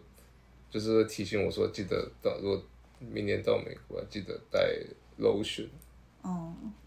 [0.69, 2.63] 就是提醒我说，记得到如果
[2.99, 4.77] 明年到美国，记得带
[5.19, 5.69] lotion。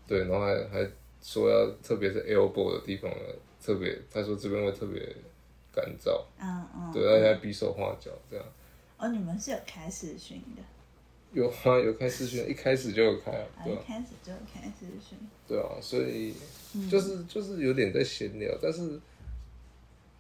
[0.07, 3.17] 对，然后还还说要特别是 elbow 的地方呢，
[3.61, 5.01] 特别他说这边会特别。
[5.75, 8.45] 干燥，嗯嗯，对，而且还比手画脚这样。
[8.99, 10.63] 哦，你们是有开视讯的？
[11.33, 15.19] 有啊，有开视讯，一开始就有开啊，对啊，一开始就有开视讯。
[15.49, 16.35] 对啊，所以
[16.91, 19.01] 就是、嗯、就是有点在闲聊，但是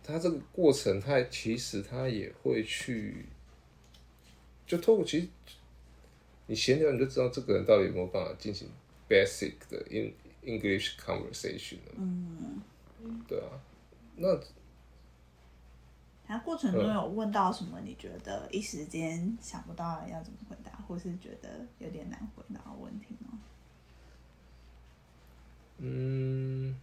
[0.04, 3.26] 他这个过程，他其实他也会去，
[4.66, 5.28] 就透过其实
[6.46, 8.68] 你闲聊，你就知道这个人到底有没有办法进行
[9.08, 10.12] basic 的 in
[10.44, 12.60] English conversation 嗯，
[13.28, 13.60] 对啊，
[14.16, 14.38] 那。
[16.24, 17.78] 他过程中有问到什么？
[17.84, 23.38] 你觉得一时间想不到要怎么回答，或是觉得有点难回答的问题吗？
[25.76, 26.74] 嗯，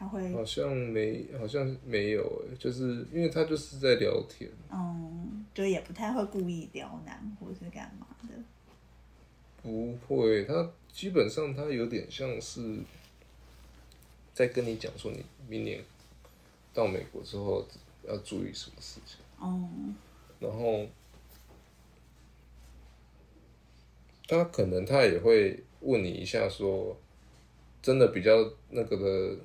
[0.00, 8.34] 他会好像没，好像没有，就是因为他就是在聊天，嗯，就也不太会故意刁难或是干嘛的。
[9.62, 12.78] 不会，他基本上他有点像是
[14.32, 15.84] 在跟你讲说，你明年
[16.72, 17.62] 到美国之后。
[18.08, 19.18] 要注意什么事情？
[19.38, 19.68] 哦，
[20.40, 20.86] 然后
[24.26, 26.96] 他可能他也会问你一下，说
[27.82, 28.32] 真的比较
[28.70, 29.36] 那个的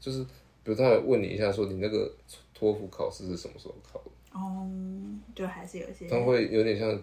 [0.00, 0.24] 就是
[0.64, 2.10] 比如他来问你一下，说你那个
[2.54, 4.10] 托福考试是什么时候考的？
[4.32, 4.68] 哦，
[5.34, 7.00] 就还是有一些他会有点像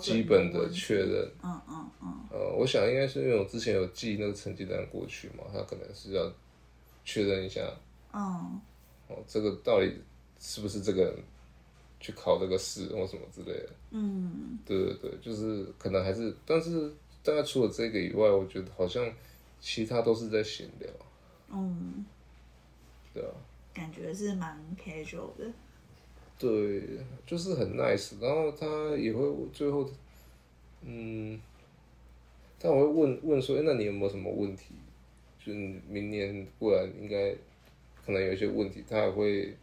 [0.00, 1.30] 基本的确认。
[1.42, 2.26] 嗯嗯嗯。
[2.32, 6.32] 呃，我想应该是因为我之前有寄那个成绩单过去嘛，他可能是要
[7.04, 7.60] 确认一下。
[8.12, 8.60] 嗯。
[9.08, 9.92] 哦，这个到底
[10.40, 11.14] 是不是这个人
[12.00, 13.68] 去考这个试或什么之类的？
[13.90, 16.90] 嗯，对对对，就是可能还是，但是
[17.22, 19.08] 大概除了这个以外，我觉得好像
[19.60, 20.88] 其他都是在闲聊。
[21.54, 22.04] 嗯，
[23.12, 23.30] 对啊，
[23.72, 25.50] 感觉是蛮 casual 的。
[26.38, 28.20] 对，就是很 nice。
[28.20, 29.88] 然后他也会最后，
[30.82, 31.40] 嗯，
[32.58, 34.74] 但我会问问说：“哎，那你有没有什么问题？
[35.38, 37.34] 就是明年过来应该。”
[38.04, 39.56] 可能有一些问题，他也会，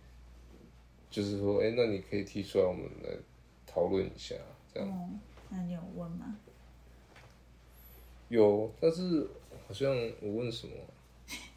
[1.11, 3.09] 就是说，哎、欸，那你可以提出来，我们来
[3.67, 4.33] 讨论一下，
[4.73, 5.09] 这样、哦。
[5.49, 6.35] 那你有问吗？
[8.29, 9.27] 有，但是
[9.67, 10.73] 好像我问什么，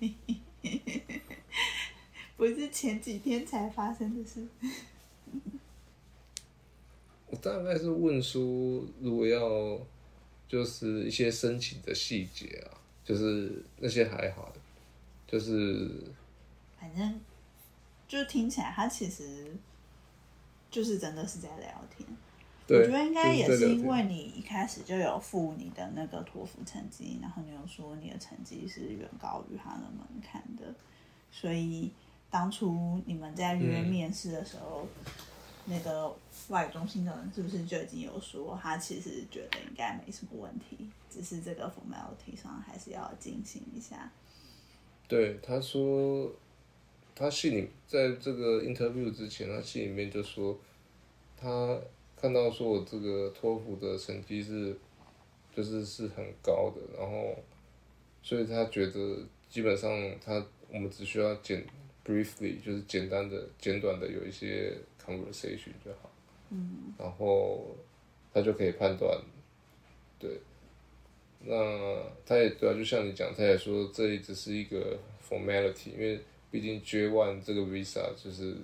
[2.37, 4.47] 不是前几天才发生的事。
[7.29, 9.81] 我大概是问书，如果要
[10.47, 14.53] 就是一些申请的细节啊，就是那些还好，
[15.27, 15.91] 就是
[16.79, 17.21] 反正
[18.07, 19.57] 就听起来他其实
[20.71, 22.07] 就是真的是在聊天。
[22.67, 30.75] 对我觉得应该也是因为你一开始就有付你的那个托福成绩，然后你又说你的成绩是远高于他的门槛的，
[31.31, 31.93] 所以
[32.31, 35.13] 当初你们在约面试的时候，嗯、
[35.67, 36.17] 那个
[36.49, 44.11] 外语中心的人是不是就已经有说他其实觉得应该没什么问题，只是这个 formality 上还是要进行一下。
[45.07, 46.33] 对，他说
[47.15, 50.59] 他信里在这个 interview 之前，他信里面就说
[51.37, 51.79] 他。
[52.25, 54.75] 看到说我这个托福的成绩是，
[55.55, 57.37] 就是是很高的，然后，
[58.23, 59.91] 所以他觉得基本上
[60.25, 61.63] 他我们只需要简
[62.03, 66.11] briefly 就是简单的简短的有一些 conversation 就好，
[66.49, 67.77] 嗯，然后
[68.33, 69.21] 他就可以判断，
[70.19, 70.41] 对，
[71.41, 71.55] 那
[72.25, 76.19] 他也对啊，就像你讲，他也说这里只是一个 formality，因为
[76.51, 78.57] 毕竟 J1 这个 visa 就是。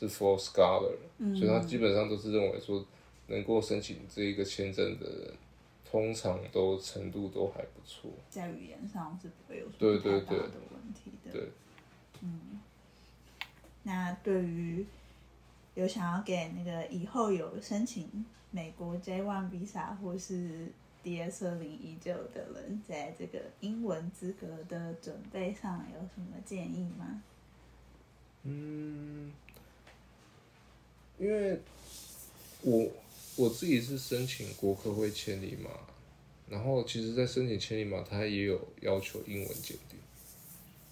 [0.00, 2.82] 是 for scholar，、嗯、所以他基本上都是认为说，
[3.26, 5.34] 能够申请这一个签证的人，
[5.84, 11.30] 通常都程度都还不错，在语言上是不会有什么太大的问题的。
[11.30, 11.48] 对，
[12.22, 12.58] 嗯，
[13.82, 14.86] 那对于
[15.74, 20.72] 有想要给那个以后有申请美国 J1 visa 或是
[21.04, 27.22] DS 二零一九的人，在这个英文资格的准备上有什么建议吗？
[28.44, 29.30] 嗯。
[31.20, 31.60] 因为
[32.62, 32.88] 我
[33.36, 35.68] 我自己是申请国科会千里马，
[36.48, 39.98] 然后其实，在申请千里马，他也有要求英文检定。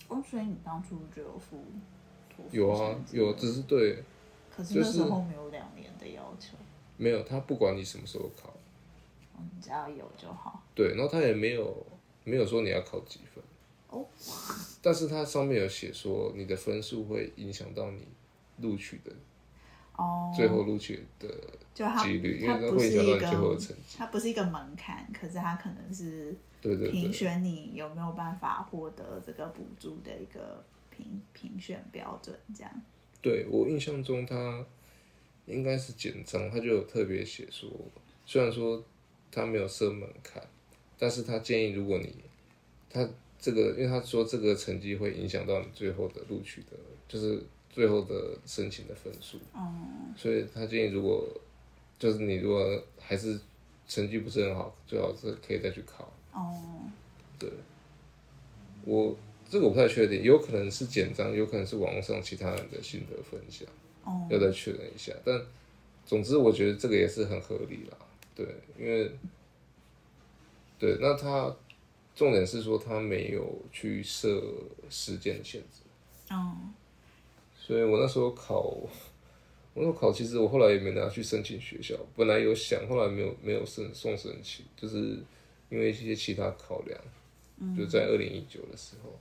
[0.08, 1.64] 哦，所以你当初就有付？
[2.52, 4.02] 有啊，有，只是对。
[4.54, 6.56] 可是那时候没有两年的要求。
[6.98, 8.54] 没有，他不管你什么时候考。
[9.38, 10.62] 你只要有就好。
[10.74, 11.86] 对，然后他也没有
[12.24, 13.42] 没有说你要考几分。
[13.88, 14.06] 哦。
[14.82, 18.06] 但是它上面有写说，你的分数会影响到你
[18.58, 19.12] 录取的。
[19.98, 21.28] 哦，最后录取的
[21.74, 23.96] 几率，因为它会影响到最后的成绩。
[23.98, 26.32] 它不是一个门槛，可是它可能是
[26.62, 32.82] 对对评选你有没有办法获得这个补助的一个评评选标准，这样。
[33.20, 34.64] 对，我印象中，他
[35.46, 37.68] 应该是简章，他就有特别写说，
[38.24, 38.80] 虽然说
[39.32, 40.40] 他没有设门槛，
[40.96, 42.14] 但是他建议如果你
[42.88, 43.04] 他
[43.36, 46.76] 这个，因为他说这个成绩会影响到你最后的录取的，
[47.08, 47.44] 就是。
[47.78, 51.24] 最后的申请的分数，嗯，所以他建议，如果
[51.96, 53.38] 就是你如果还是
[53.86, 56.12] 成绩不是很好，最好是可以再去考。
[56.32, 56.60] 哦，
[57.38, 57.48] 对，
[58.84, 59.16] 我
[59.48, 63.68] 这个我不太确定，有可能是简章，有可能是网络上其他人的心得分享，
[64.02, 65.12] 哦，要再确认一下。
[65.24, 65.40] 但
[66.04, 67.96] 总之，我觉得这个也是很合理啦，
[68.34, 68.44] 对，
[68.76, 69.08] 因为
[70.80, 71.54] 对，那他
[72.16, 74.42] 重点是说他没有去设
[74.90, 76.56] 时间限制，哦。
[77.68, 78.88] 所以我那时候考，我
[79.74, 85.18] 那时候考，其实我后来也没拿去申请学校，本来有想，后来没有没有申送申请，就是
[85.68, 86.98] 因为一些其他考量，
[87.76, 89.12] 就在二零一九的时候，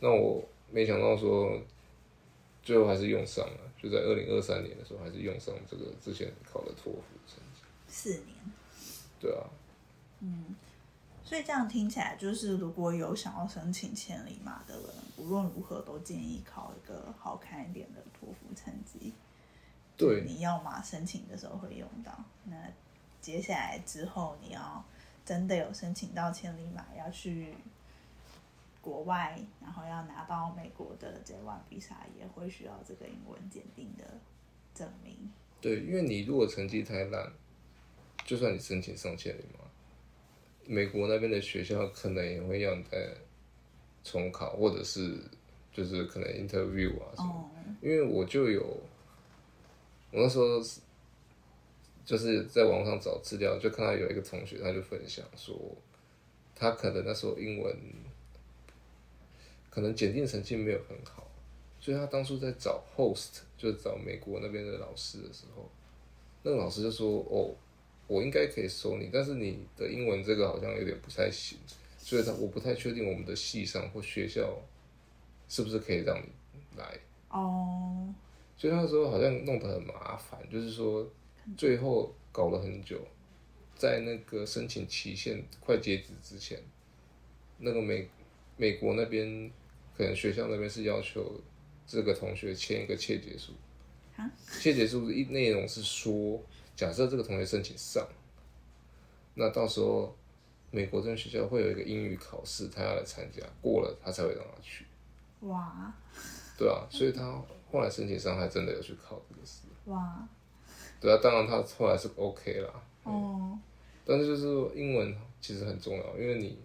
[0.00, 1.60] 那我没想到说，
[2.62, 7.60] 最后还是用上了，就在二零二三年的时候还是用上这个之前考的托福成绩。
[7.88, 8.24] 四年。
[9.20, 9.44] 对啊。
[10.20, 10.56] 嗯。
[11.24, 19.12] 所以这样听起来，就是如果有想要申请千里马的人，无论如何都建议考一个好看一点的托福成绩。
[19.96, 22.12] 对，你要嘛申请的时候会用到。
[22.44, 22.56] 那
[23.20, 24.84] 接下来之后，你要
[25.24, 27.54] 真的有申请到千里马，要去
[28.80, 34.04] 国外，然后要拿到美国的 J1 visa，也会需要这个英文检定的
[34.74, 35.30] 证明。
[35.60, 37.32] 对，因为你如果成绩太烂，
[38.24, 39.64] 就算你申请上千里马。
[40.66, 43.14] 美国那边的学校可能也会要你再
[44.04, 45.16] 重考，或者是
[45.72, 47.32] 就是可能 interview 啊什么。
[47.32, 47.74] Oh.
[47.82, 48.62] 因为我就有，
[50.10, 50.62] 我那时候
[52.04, 55.56] 就是在网上找资料，就看到有一个同学，他就分享说，
[56.54, 57.76] 他可能那时候英文
[59.70, 61.26] 可能检定成绩没有很好，
[61.80, 65.68] 所以他当初在找 host，就是找美国那边的老师的时候，
[66.42, 67.54] 那个老师就说哦。
[68.06, 71.58] 我应该可以收你，但是你的英文这个好像有点不太行，
[71.98, 74.60] 所以他我不太确定我们的系上或学校
[75.48, 76.28] 是不是可以让你
[76.76, 76.98] 来
[77.30, 78.06] 哦。
[78.06, 78.14] Oh.
[78.56, 81.10] 所以那时候好像弄得很麻烦，就是说
[81.56, 83.00] 最后搞了很久，
[83.74, 86.60] 在那个申请期限快截止之前，
[87.58, 88.08] 那个美
[88.56, 89.50] 美国那边
[89.96, 91.40] 可能学校那边是要求
[91.86, 93.52] 这个同学签一个切结书。
[94.60, 96.40] 切结书的一内容是说，
[96.74, 98.06] 假设这个同学申请上，
[99.34, 100.14] 那到时候
[100.70, 104.86] 美国这边学校会有一个英语考试，他要来参加，过了他才会让他去。
[105.40, 105.92] 哇。
[106.56, 109.62] 对啊，所以他后来申请上还真的有去考这个试。
[109.86, 110.28] 哇。
[111.00, 112.82] 对啊，当然他后来是 OK 啦。
[113.04, 113.58] 哦。
[114.04, 116.58] 但是就是说英文其实很重要，因为你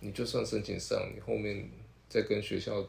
[0.00, 1.68] 你就算申请上，你后面
[2.08, 2.86] 再跟学校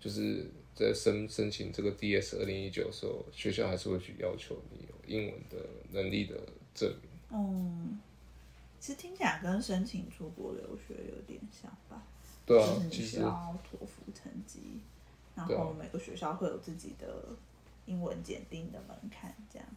[0.00, 0.50] 就是。
[0.74, 5.56] 在申申请这个 DS 二零一九的时候，学校还是会去要求你有英文的
[5.90, 6.36] 能力的
[6.74, 7.10] 证明。
[7.30, 8.00] 嗯，
[8.78, 12.02] 其实听起来跟申请出国留学有点像吧？
[12.46, 14.80] 对啊，就是你需要托福成绩，
[15.34, 17.28] 然后每个学校会有自己的
[17.86, 19.68] 英文检定的门槛，这样。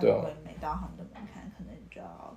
[0.00, 0.16] 对啊。
[0.16, 2.36] 如果没到他们的门槛，可能你就要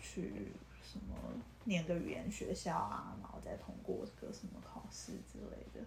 [0.00, 0.52] 去
[0.82, 1.16] 什么
[1.64, 5.86] 念个语言学校啊，然后再通过个什么考试之类的。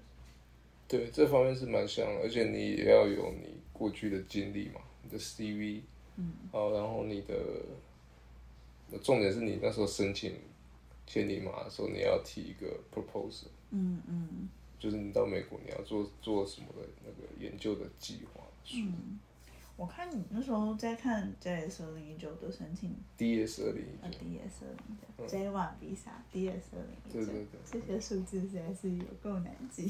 [0.86, 5.82] 对，这方面是蛮像的，而且你也要有你过去的经历嘛，你的 CV，
[6.18, 7.34] 嗯，好，然后你的，
[9.02, 10.36] 重点是你那时候申请
[11.08, 14.50] 千里马的时候，你要提一个 proposal，嗯嗯，
[14.80, 18.78] 就是你到美国你要做做什么的那个研究的计划书。
[18.80, 19.20] 嗯，
[19.76, 29.88] 我看你那时候在看 JS 二零一九的申请，DS 二零一九，DS 二零一九，J one visa，DS 二零一九，对对对，这些数字实在是有够难记。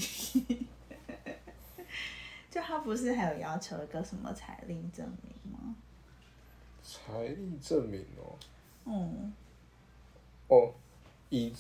[2.54, 5.76] 就他不是还有要求一个什么财力证明吗？
[6.84, 8.38] 财力证明哦。
[8.86, 9.34] 嗯。
[10.48, 10.72] 哦，
[11.32, 11.52] 以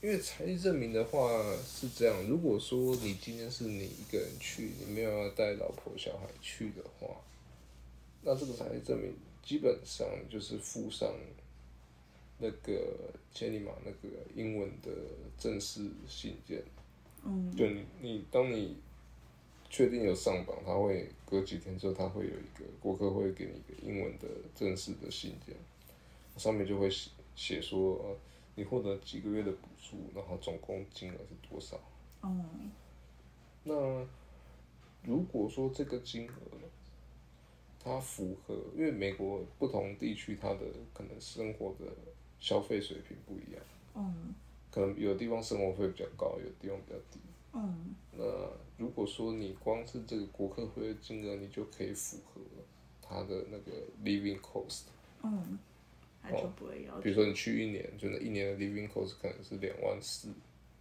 [0.00, 1.28] 因为财力证明的话
[1.66, 7.16] 是这样，如果说你今天是你一个人去，你没有要带老婆小孩去的话，
[8.22, 9.12] 那这个财力证明
[9.42, 11.12] 基本上就是附上
[12.38, 14.92] 那个千里马那个英文的
[15.36, 16.62] 正式信件。
[17.24, 17.52] 嗯。
[17.56, 18.76] 就你，你当你。
[19.70, 25.54] 确定有上榜，他会隔几天之后，他会有一个顾客会给你一个英文的正式的信件，
[26.36, 28.16] 上面就会写写说，
[28.54, 31.78] 你获得几个月的补助，然后总共金额是多少。
[32.22, 32.70] 嗯。
[33.64, 33.74] 那
[35.04, 36.32] 如果说这个金额
[37.78, 40.60] 它符合，因为美国不同地区它的
[40.92, 41.86] 可能生活的
[42.40, 43.62] 消费水平不一样。
[43.94, 44.34] 嗯。
[44.70, 47.20] 可能有的地方生活费比较高，有的地方比较低。
[47.58, 47.94] 嗯。
[48.12, 48.24] 那
[48.76, 52.40] 如果说你光是这个国科会的金额，你就可以符合
[53.02, 53.72] 他的那个
[54.04, 54.82] living cost。
[55.22, 55.58] 嗯，
[56.22, 57.00] 那就不会要求。
[57.00, 60.28] 比如说你去一年，就那一年的 living cost 可能是两万四，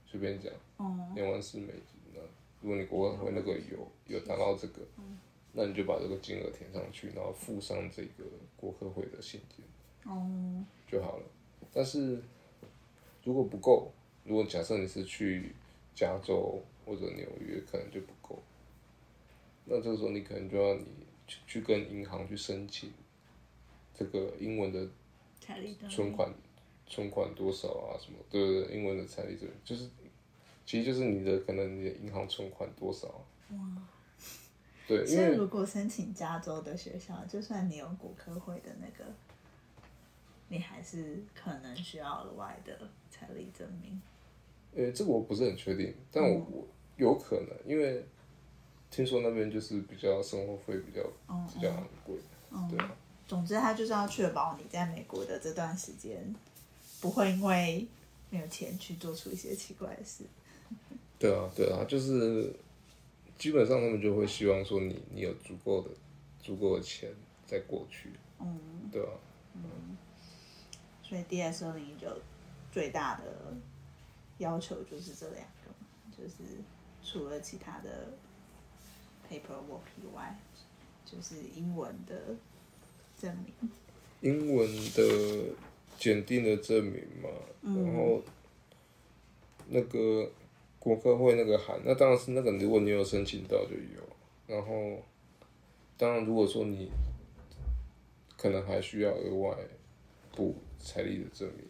[0.06, 0.52] 随便讲。
[0.80, 1.16] 嗯。
[1.16, 2.22] 两万四美金，那
[2.62, 5.18] 如果你国科会那个有有达到这个，嗯，
[5.54, 8.24] 那你就把这个金额填上去，然后附上这个
[8.56, 9.66] 国科会的信件。
[10.12, 10.66] 哦。
[10.88, 11.24] 就好了。
[11.74, 12.22] 但是
[13.24, 13.92] 如果不够，
[14.24, 15.54] 如果假设你是去
[15.98, 16.64] 加州。
[16.86, 18.42] 或者纽约可能就不够，
[19.66, 20.86] 那这个时候你可能就要你
[21.28, 22.90] 去去跟银行去申请
[23.94, 24.88] 这个英文的
[25.90, 26.34] 存款，
[26.86, 28.18] 存款多少啊什么？
[28.30, 29.90] 对对对，英文的财力证明就是，
[30.66, 33.10] 其实就是你的可能你的银行存款多少。
[33.50, 33.58] 哇。
[34.88, 39.04] 对，因为所以如果申请加州的学校，就算你有骨科会的那个，
[40.48, 44.02] 你还是可能需要额外的财力证明。
[44.76, 46.62] 诶、欸，这个我不是很确定，但我我。
[46.64, 48.04] 嗯有可能，因为
[48.90, 52.16] 听说那边就是比较生活费比较、嗯、比较昂贵、
[52.50, 52.80] 嗯，对。
[53.28, 56.36] 总之，他就是要确保你在美国的这段时间
[57.00, 57.86] 不会因为
[58.32, 60.24] 没有钱去做出一些奇怪的事。
[61.20, 62.52] 对啊，对啊，就是
[63.38, 65.92] 基本上他们就会希望说你你有足够的
[66.42, 67.12] 足够的钱
[67.46, 68.10] 再过去，
[68.40, 68.60] 嗯，
[68.92, 69.12] 对啊，
[69.54, 69.96] 嗯。
[71.04, 72.08] 所以 DS 二零一九
[72.72, 73.54] 最大的
[74.40, 76.44] 要求就是这两个，就是。
[77.10, 78.10] 除了其他的
[79.30, 80.38] paperwork 以外，
[81.06, 82.36] 就是英文的
[83.18, 83.72] 证明。
[84.20, 85.54] 英文的
[85.98, 87.30] 检定的证明嘛，
[87.62, 88.22] 嗯、然后
[89.70, 90.30] 那个
[90.80, 94.04] 国科会那个函，那当然是那个，如果你有申请到就有。
[94.46, 95.02] 然后，
[95.98, 96.92] 当然如果说你
[98.38, 99.58] 可能还需要额外
[100.36, 101.66] 补财力的证明，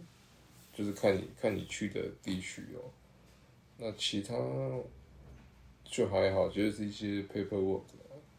[0.78, 2.86] 就是看你看你去的地区哦。
[3.78, 4.36] 那其他。
[5.89, 7.84] 就还好，就是一些 paperwork，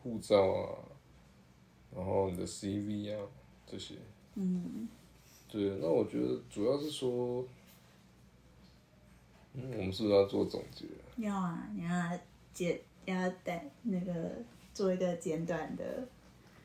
[0.03, 0.85] 护照啊，
[1.97, 3.27] 然后你的 CV 啊
[3.67, 3.95] 这些。
[4.35, 4.87] 嗯。
[5.51, 7.43] 对，那我觉得主要是说，
[9.55, 10.85] 嗯，我们是不是要做总结？
[11.17, 12.19] 要啊，你要
[12.53, 14.31] 简要带那个
[14.75, 16.07] 做一个简短的。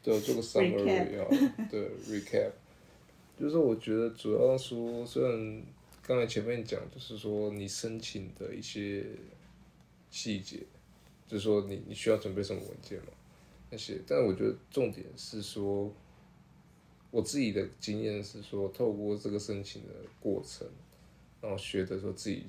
[0.03, 1.24] 对，做个 summary 要。
[1.69, 2.51] 对，recap。
[3.43, 5.61] 就是我觉得主要说，虽然
[6.01, 9.05] 刚才前面讲，就是说你申请的一些
[10.09, 10.65] 细节，
[11.27, 13.09] 就是说你你需要准备什么文件嘛，
[13.69, 13.99] 那些。
[14.07, 15.93] 但我觉得重点是说，
[17.11, 19.89] 我自己的经验是说，透过这个申请的
[20.21, 20.65] 过程，
[21.41, 22.45] 然后学的说自己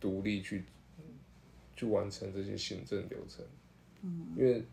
[0.00, 0.64] 独立去
[1.76, 3.46] 去完成这些行政流程，
[4.02, 4.64] 嗯，因为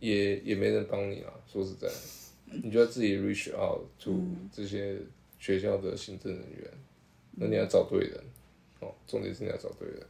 [0.00, 1.86] 也也没人帮你啊，说实在，
[2.62, 4.20] 你就要自己 reach out to
[4.52, 4.98] 这些。
[5.42, 6.70] 学校的行政人员，
[7.32, 8.24] 那你要找对人，
[8.78, 10.00] 哦，重点是你要找对人，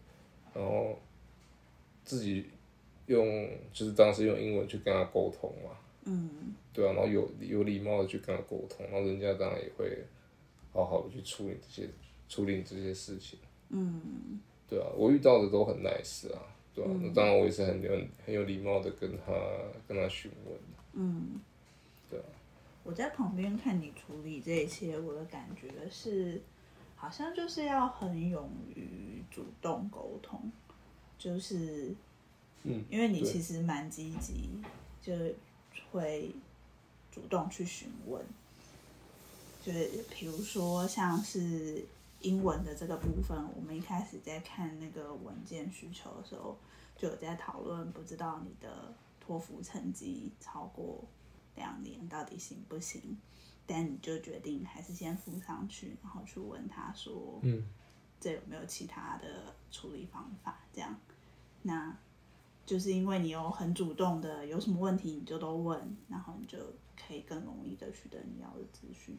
[0.53, 1.01] 然后
[2.05, 2.45] 自己
[3.07, 5.71] 用就是当时用英文去跟他沟通嘛，
[6.05, 10.05] 嗯，对啊，然后有有礼貌的去跟他沟通，然后人家当然也会
[10.71, 11.89] 好好的去处理这些
[12.29, 13.39] 处理这些事情，
[13.71, 14.39] 嗯，
[14.69, 16.43] 对啊，我遇到的都很 nice 啊，
[16.75, 17.91] 对啊，那当然我也是很有
[18.27, 19.33] 很有礼貌的跟他
[19.89, 20.55] 跟他询问，
[20.93, 21.41] 嗯，
[22.85, 26.43] 我在旁边看你处理这一切，我的感觉是，
[26.97, 30.51] 好像就是要很勇于主动沟通，
[31.17, 31.95] 就是，
[32.65, 34.51] 嗯，因为你其实蛮积极，
[35.01, 35.13] 就
[35.93, 36.35] 会
[37.13, 38.21] 主动去询问，
[39.63, 41.85] 就是比如说像是
[42.21, 46.57] 英文的这个部分，我们一开始在看那个文件需求的时候，
[46.97, 51.05] 就有在讨论，不知道你的托福成绩超过。
[51.57, 53.17] 两年到底行不行？
[53.65, 57.63] 但你就决定还是先付上去，然后去问他说：“嗯，
[58.21, 60.99] 这有没有其他的处理方法？”这样，
[61.63, 61.97] 那
[62.67, 66.59] 就是因为你有很主动的，有什么问题你就都问，然后你就
[66.97, 69.17] 可以更容易的取得你要的资讯。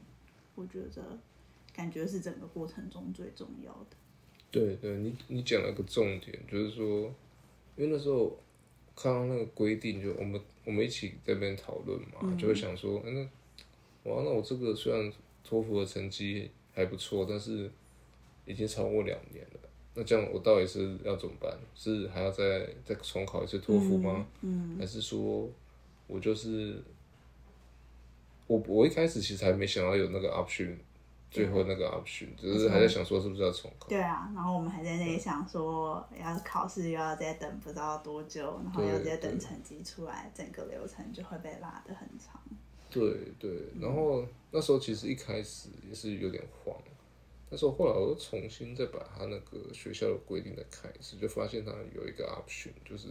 [0.56, 1.18] 我觉得
[1.74, 3.96] 感觉是整个过程中最重要的。
[4.52, 7.08] 对对，你你讲了个重点，就是说，
[7.78, 8.38] 因为那时候。
[8.96, 13.22] 看到那个规定，就我们我们一起在那边讨论嘛，嗯、就会想说，那
[14.10, 15.12] 哇，那我这个虽然
[15.44, 17.70] 托福的成绩还不错，但是
[18.46, 19.60] 已经超过两年了，
[19.96, 21.58] 那这样我到底是要怎么办？
[21.76, 24.28] 是还要再再重考一次托福吗？
[24.42, 25.50] 嗯嗯、还是说
[26.08, 26.82] 我就是
[28.48, 30.76] 我我一开始其实还没想到有那个 option。
[31.34, 33.90] 最后那个 option，只是还在想说是不是要重考。
[33.90, 42.40] 对啊，然后我们还在那里想说，要考试又要再等不知道多久，然后又再等成绩出来，整个流程就会被拉得很长。
[42.92, 43.02] 对
[43.40, 43.50] 对，
[43.82, 46.76] 然后那时候其实一开始也是有点慌，
[47.50, 53.08] 但是后来我又重新再把他那个学校的规定再看一次，就发现他有一个 option，就是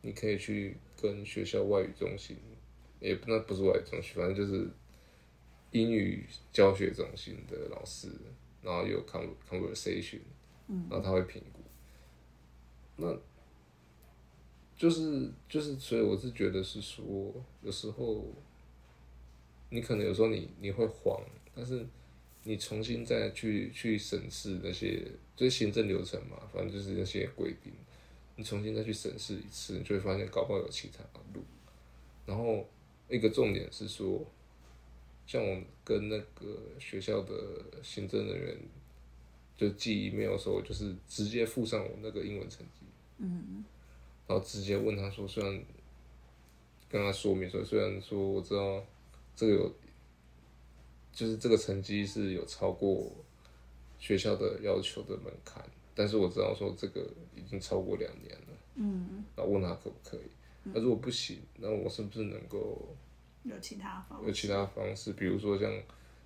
[0.00, 2.36] 你可以去跟学校外语中心，
[2.98, 4.68] 也不那不是外语中心，反正就是。
[5.72, 8.08] 英语教学中心的老师，
[8.62, 10.20] 然后有 con conversation，
[10.68, 11.60] 然后他会评估，
[12.96, 13.18] 那，
[14.76, 18.22] 就是就是，所以我是觉得是说，有时候，
[19.70, 21.18] 你可能有时候你你会慌，
[21.54, 21.86] 但是
[22.42, 25.02] 你重新再去去审视那些，
[25.34, 27.72] 就是行政流程嘛，反正就是那些规定，
[28.36, 31.42] 你重新再去审视一次，你就会发现搞不好有其他的路，
[32.26, 32.68] 然后
[33.08, 34.22] 一个重点是说。
[35.26, 37.34] 像我跟那个学校的
[37.82, 38.58] 行政人员
[39.56, 42.84] 就寄 email 的时候，就是直接附上我那个英文成绩，
[43.18, 43.64] 嗯，
[44.26, 45.64] 然后直接问他说，虽然
[46.90, 48.84] 跟他说明说，虽然说我知道
[49.34, 49.74] 这个有，
[51.12, 53.10] 就是这个成绩是有超过
[53.98, 55.64] 学校的要求的门槛，
[55.94, 60.30] 但是我知道说这个已经超过两年了，嗯，然后问他可不可以，
[60.64, 62.94] 那如果不行，那我是不是能够？
[63.44, 65.72] 有其他方式，有其他方式，比如说像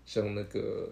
[0.05, 0.91] 像那个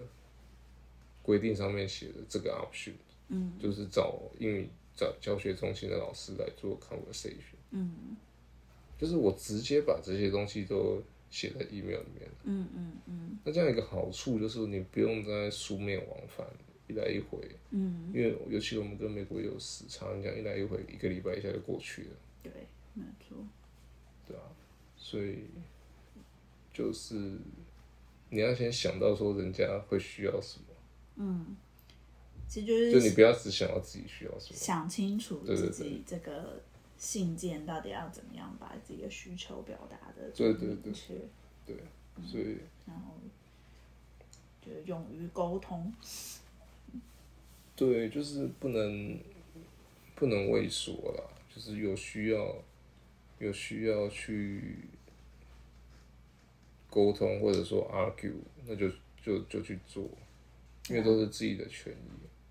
[1.22, 2.92] 规定上面写的这个 option，
[3.28, 8.16] 嗯，就是找英语找教学中心的老师来做 conversation，嗯，
[8.98, 16.46] 就是我直接把这些东西都写在 email 里面，嗯嗯嗯，那这样一个好处就是你不用再书面往返
[16.88, 17.38] 一来一回，
[17.70, 22.10] 嗯，因为尤其我们跟美国有时差，你讲一来一回一个礼拜一下就过去了，
[22.42, 22.52] 对，
[22.94, 23.36] 没错，
[24.26, 24.42] 对啊，
[24.96, 25.44] 所以。
[26.74, 27.14] 就是
[28.30, 30.64] 你要先想到说人家会需要什么，
[31.14, 31.56] 嗯，
[32.48, 36.60] 其实就是就你不要只想到自己需要什么，想清楚自己这个
[36.98, 40.92] 信件到底要怎么样把自己的需求表达的对对对
[41.64, 41.76] 对，
[42.26, 43.14] 所以然后
[44.60, 45.94] 就勇于沟通，
[47.76, 49.16] 对，就是不能
[50.16, 51.22] 不能畏缩啦，
[51.54, 52.56] 就是有需要
[53.38, 54.76] 有需要去。
[56.94, 58.34] 沟通或者说 argue，
[58.64, 58.88] 那就
[59.20, 60.08] 就就去做，
[60.88, 61.96] 因为都是自己的权益。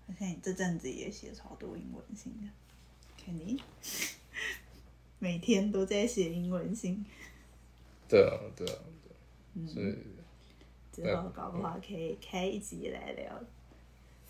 [0.06, 2.48] 而且你这阵子也写超多英文信的，
[3.24, 3.58] 肯定
[5.18, 7.02] 每天都在写英文信。
[8.06, 8.78] 对啊，对啊，
[9.54, 9.66] 对。
[9.66, 9.96] 所以
[10.92, 13.42] 之后搞不好可以开一集来聊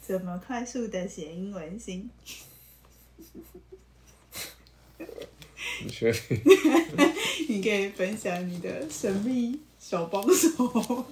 [0.01, 2.09] 怎么快速的写英文信？
[5.83, 6.41] 你确定？
[7.49, 10.49] 你可以分享你的神秘小帮手。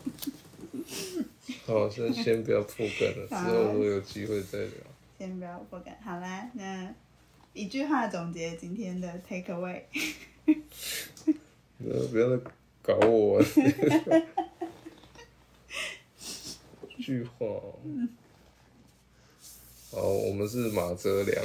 [1.66, 4.70] 好，先先不要破梗了，之后如果有机会再聊。
[5.18, 6.90] 先不要破梗，好啦，那
[7.52, 9.82] 一句话总结今天的 take away。
[11.76, 12.50] 不要不
[12.80, 13.42] 搞我！
[16.96, 17.46] 一句话。
[19.90, 21.44] 好，我们是马哲良。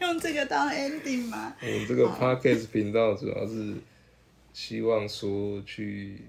[0.00, 1.54] 用这个当 ending 吗？
[1.60, 3.74] 我们这个 podcast 频道主要是
[4.60, 6.20] 希望说去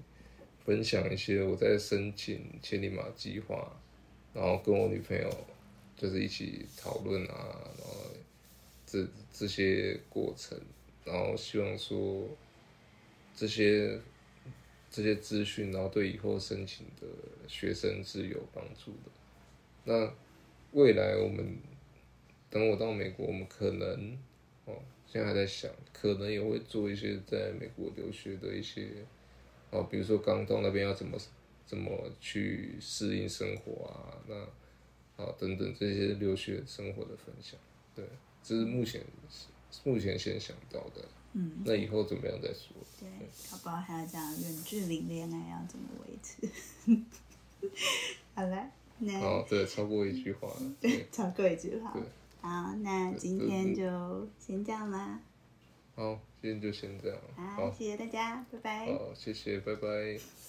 [0.64, 3.76] 分享一些我在申请千里马计划，
[4.32, 5.28] 然后跟我女朋友
[5.96, 7.34] 就是一起讨论啊，
[7.76, 8.06] 然后
[8.86, 10.56] 这这些过程，
[11.04, 12.22] 然后希望说
[13.34, 13.98] 这些
[14.88, 17.08] 这些资讯，然后对以后申请的
[17.48, 19.10] 学生是有帮助的。
[19.82, 20.14] 那
[20.70, 21.58] 未来我们
[22.48, 24.16] 等我到美国，我们可能
[24.66, 24.74] 哦，
[25.12, 28.88] 现在还在想，可能也会做一些在美国留学的一些
[29.70, 31.18] 哦，比如说刚到那边要怎么
[31.66, 37.58] 怎么去适应生活啊，那啊等等这些留学生活的分享，
[37.94, 38.04] 对，
[38.42, 39.02] 这是目前
[39.82, 42.76] 目前先想到的，嗯，那以后怎么样再说？
[43.00, 43.08] 对，
[43.50, 43.76] 好不好？
[43.78, 46.48] 还要讲远距离恋爱要怎么维持？
[48.34, 48.70] 好了。
[49.22, 50.60] 哦，对，超过一句话了。
[50.78, 51.90] 对，超过一句话。
[51.94, 52.02] 对，
[52.40, 55.20] 好，那今天就先这样啦。
[55.94, 57.18] 好，今天就先这样。
[57.36, 58.86] 好，谢谢大家，拜拜。
[58.86, 60.40] 好，谢谢，拜拜。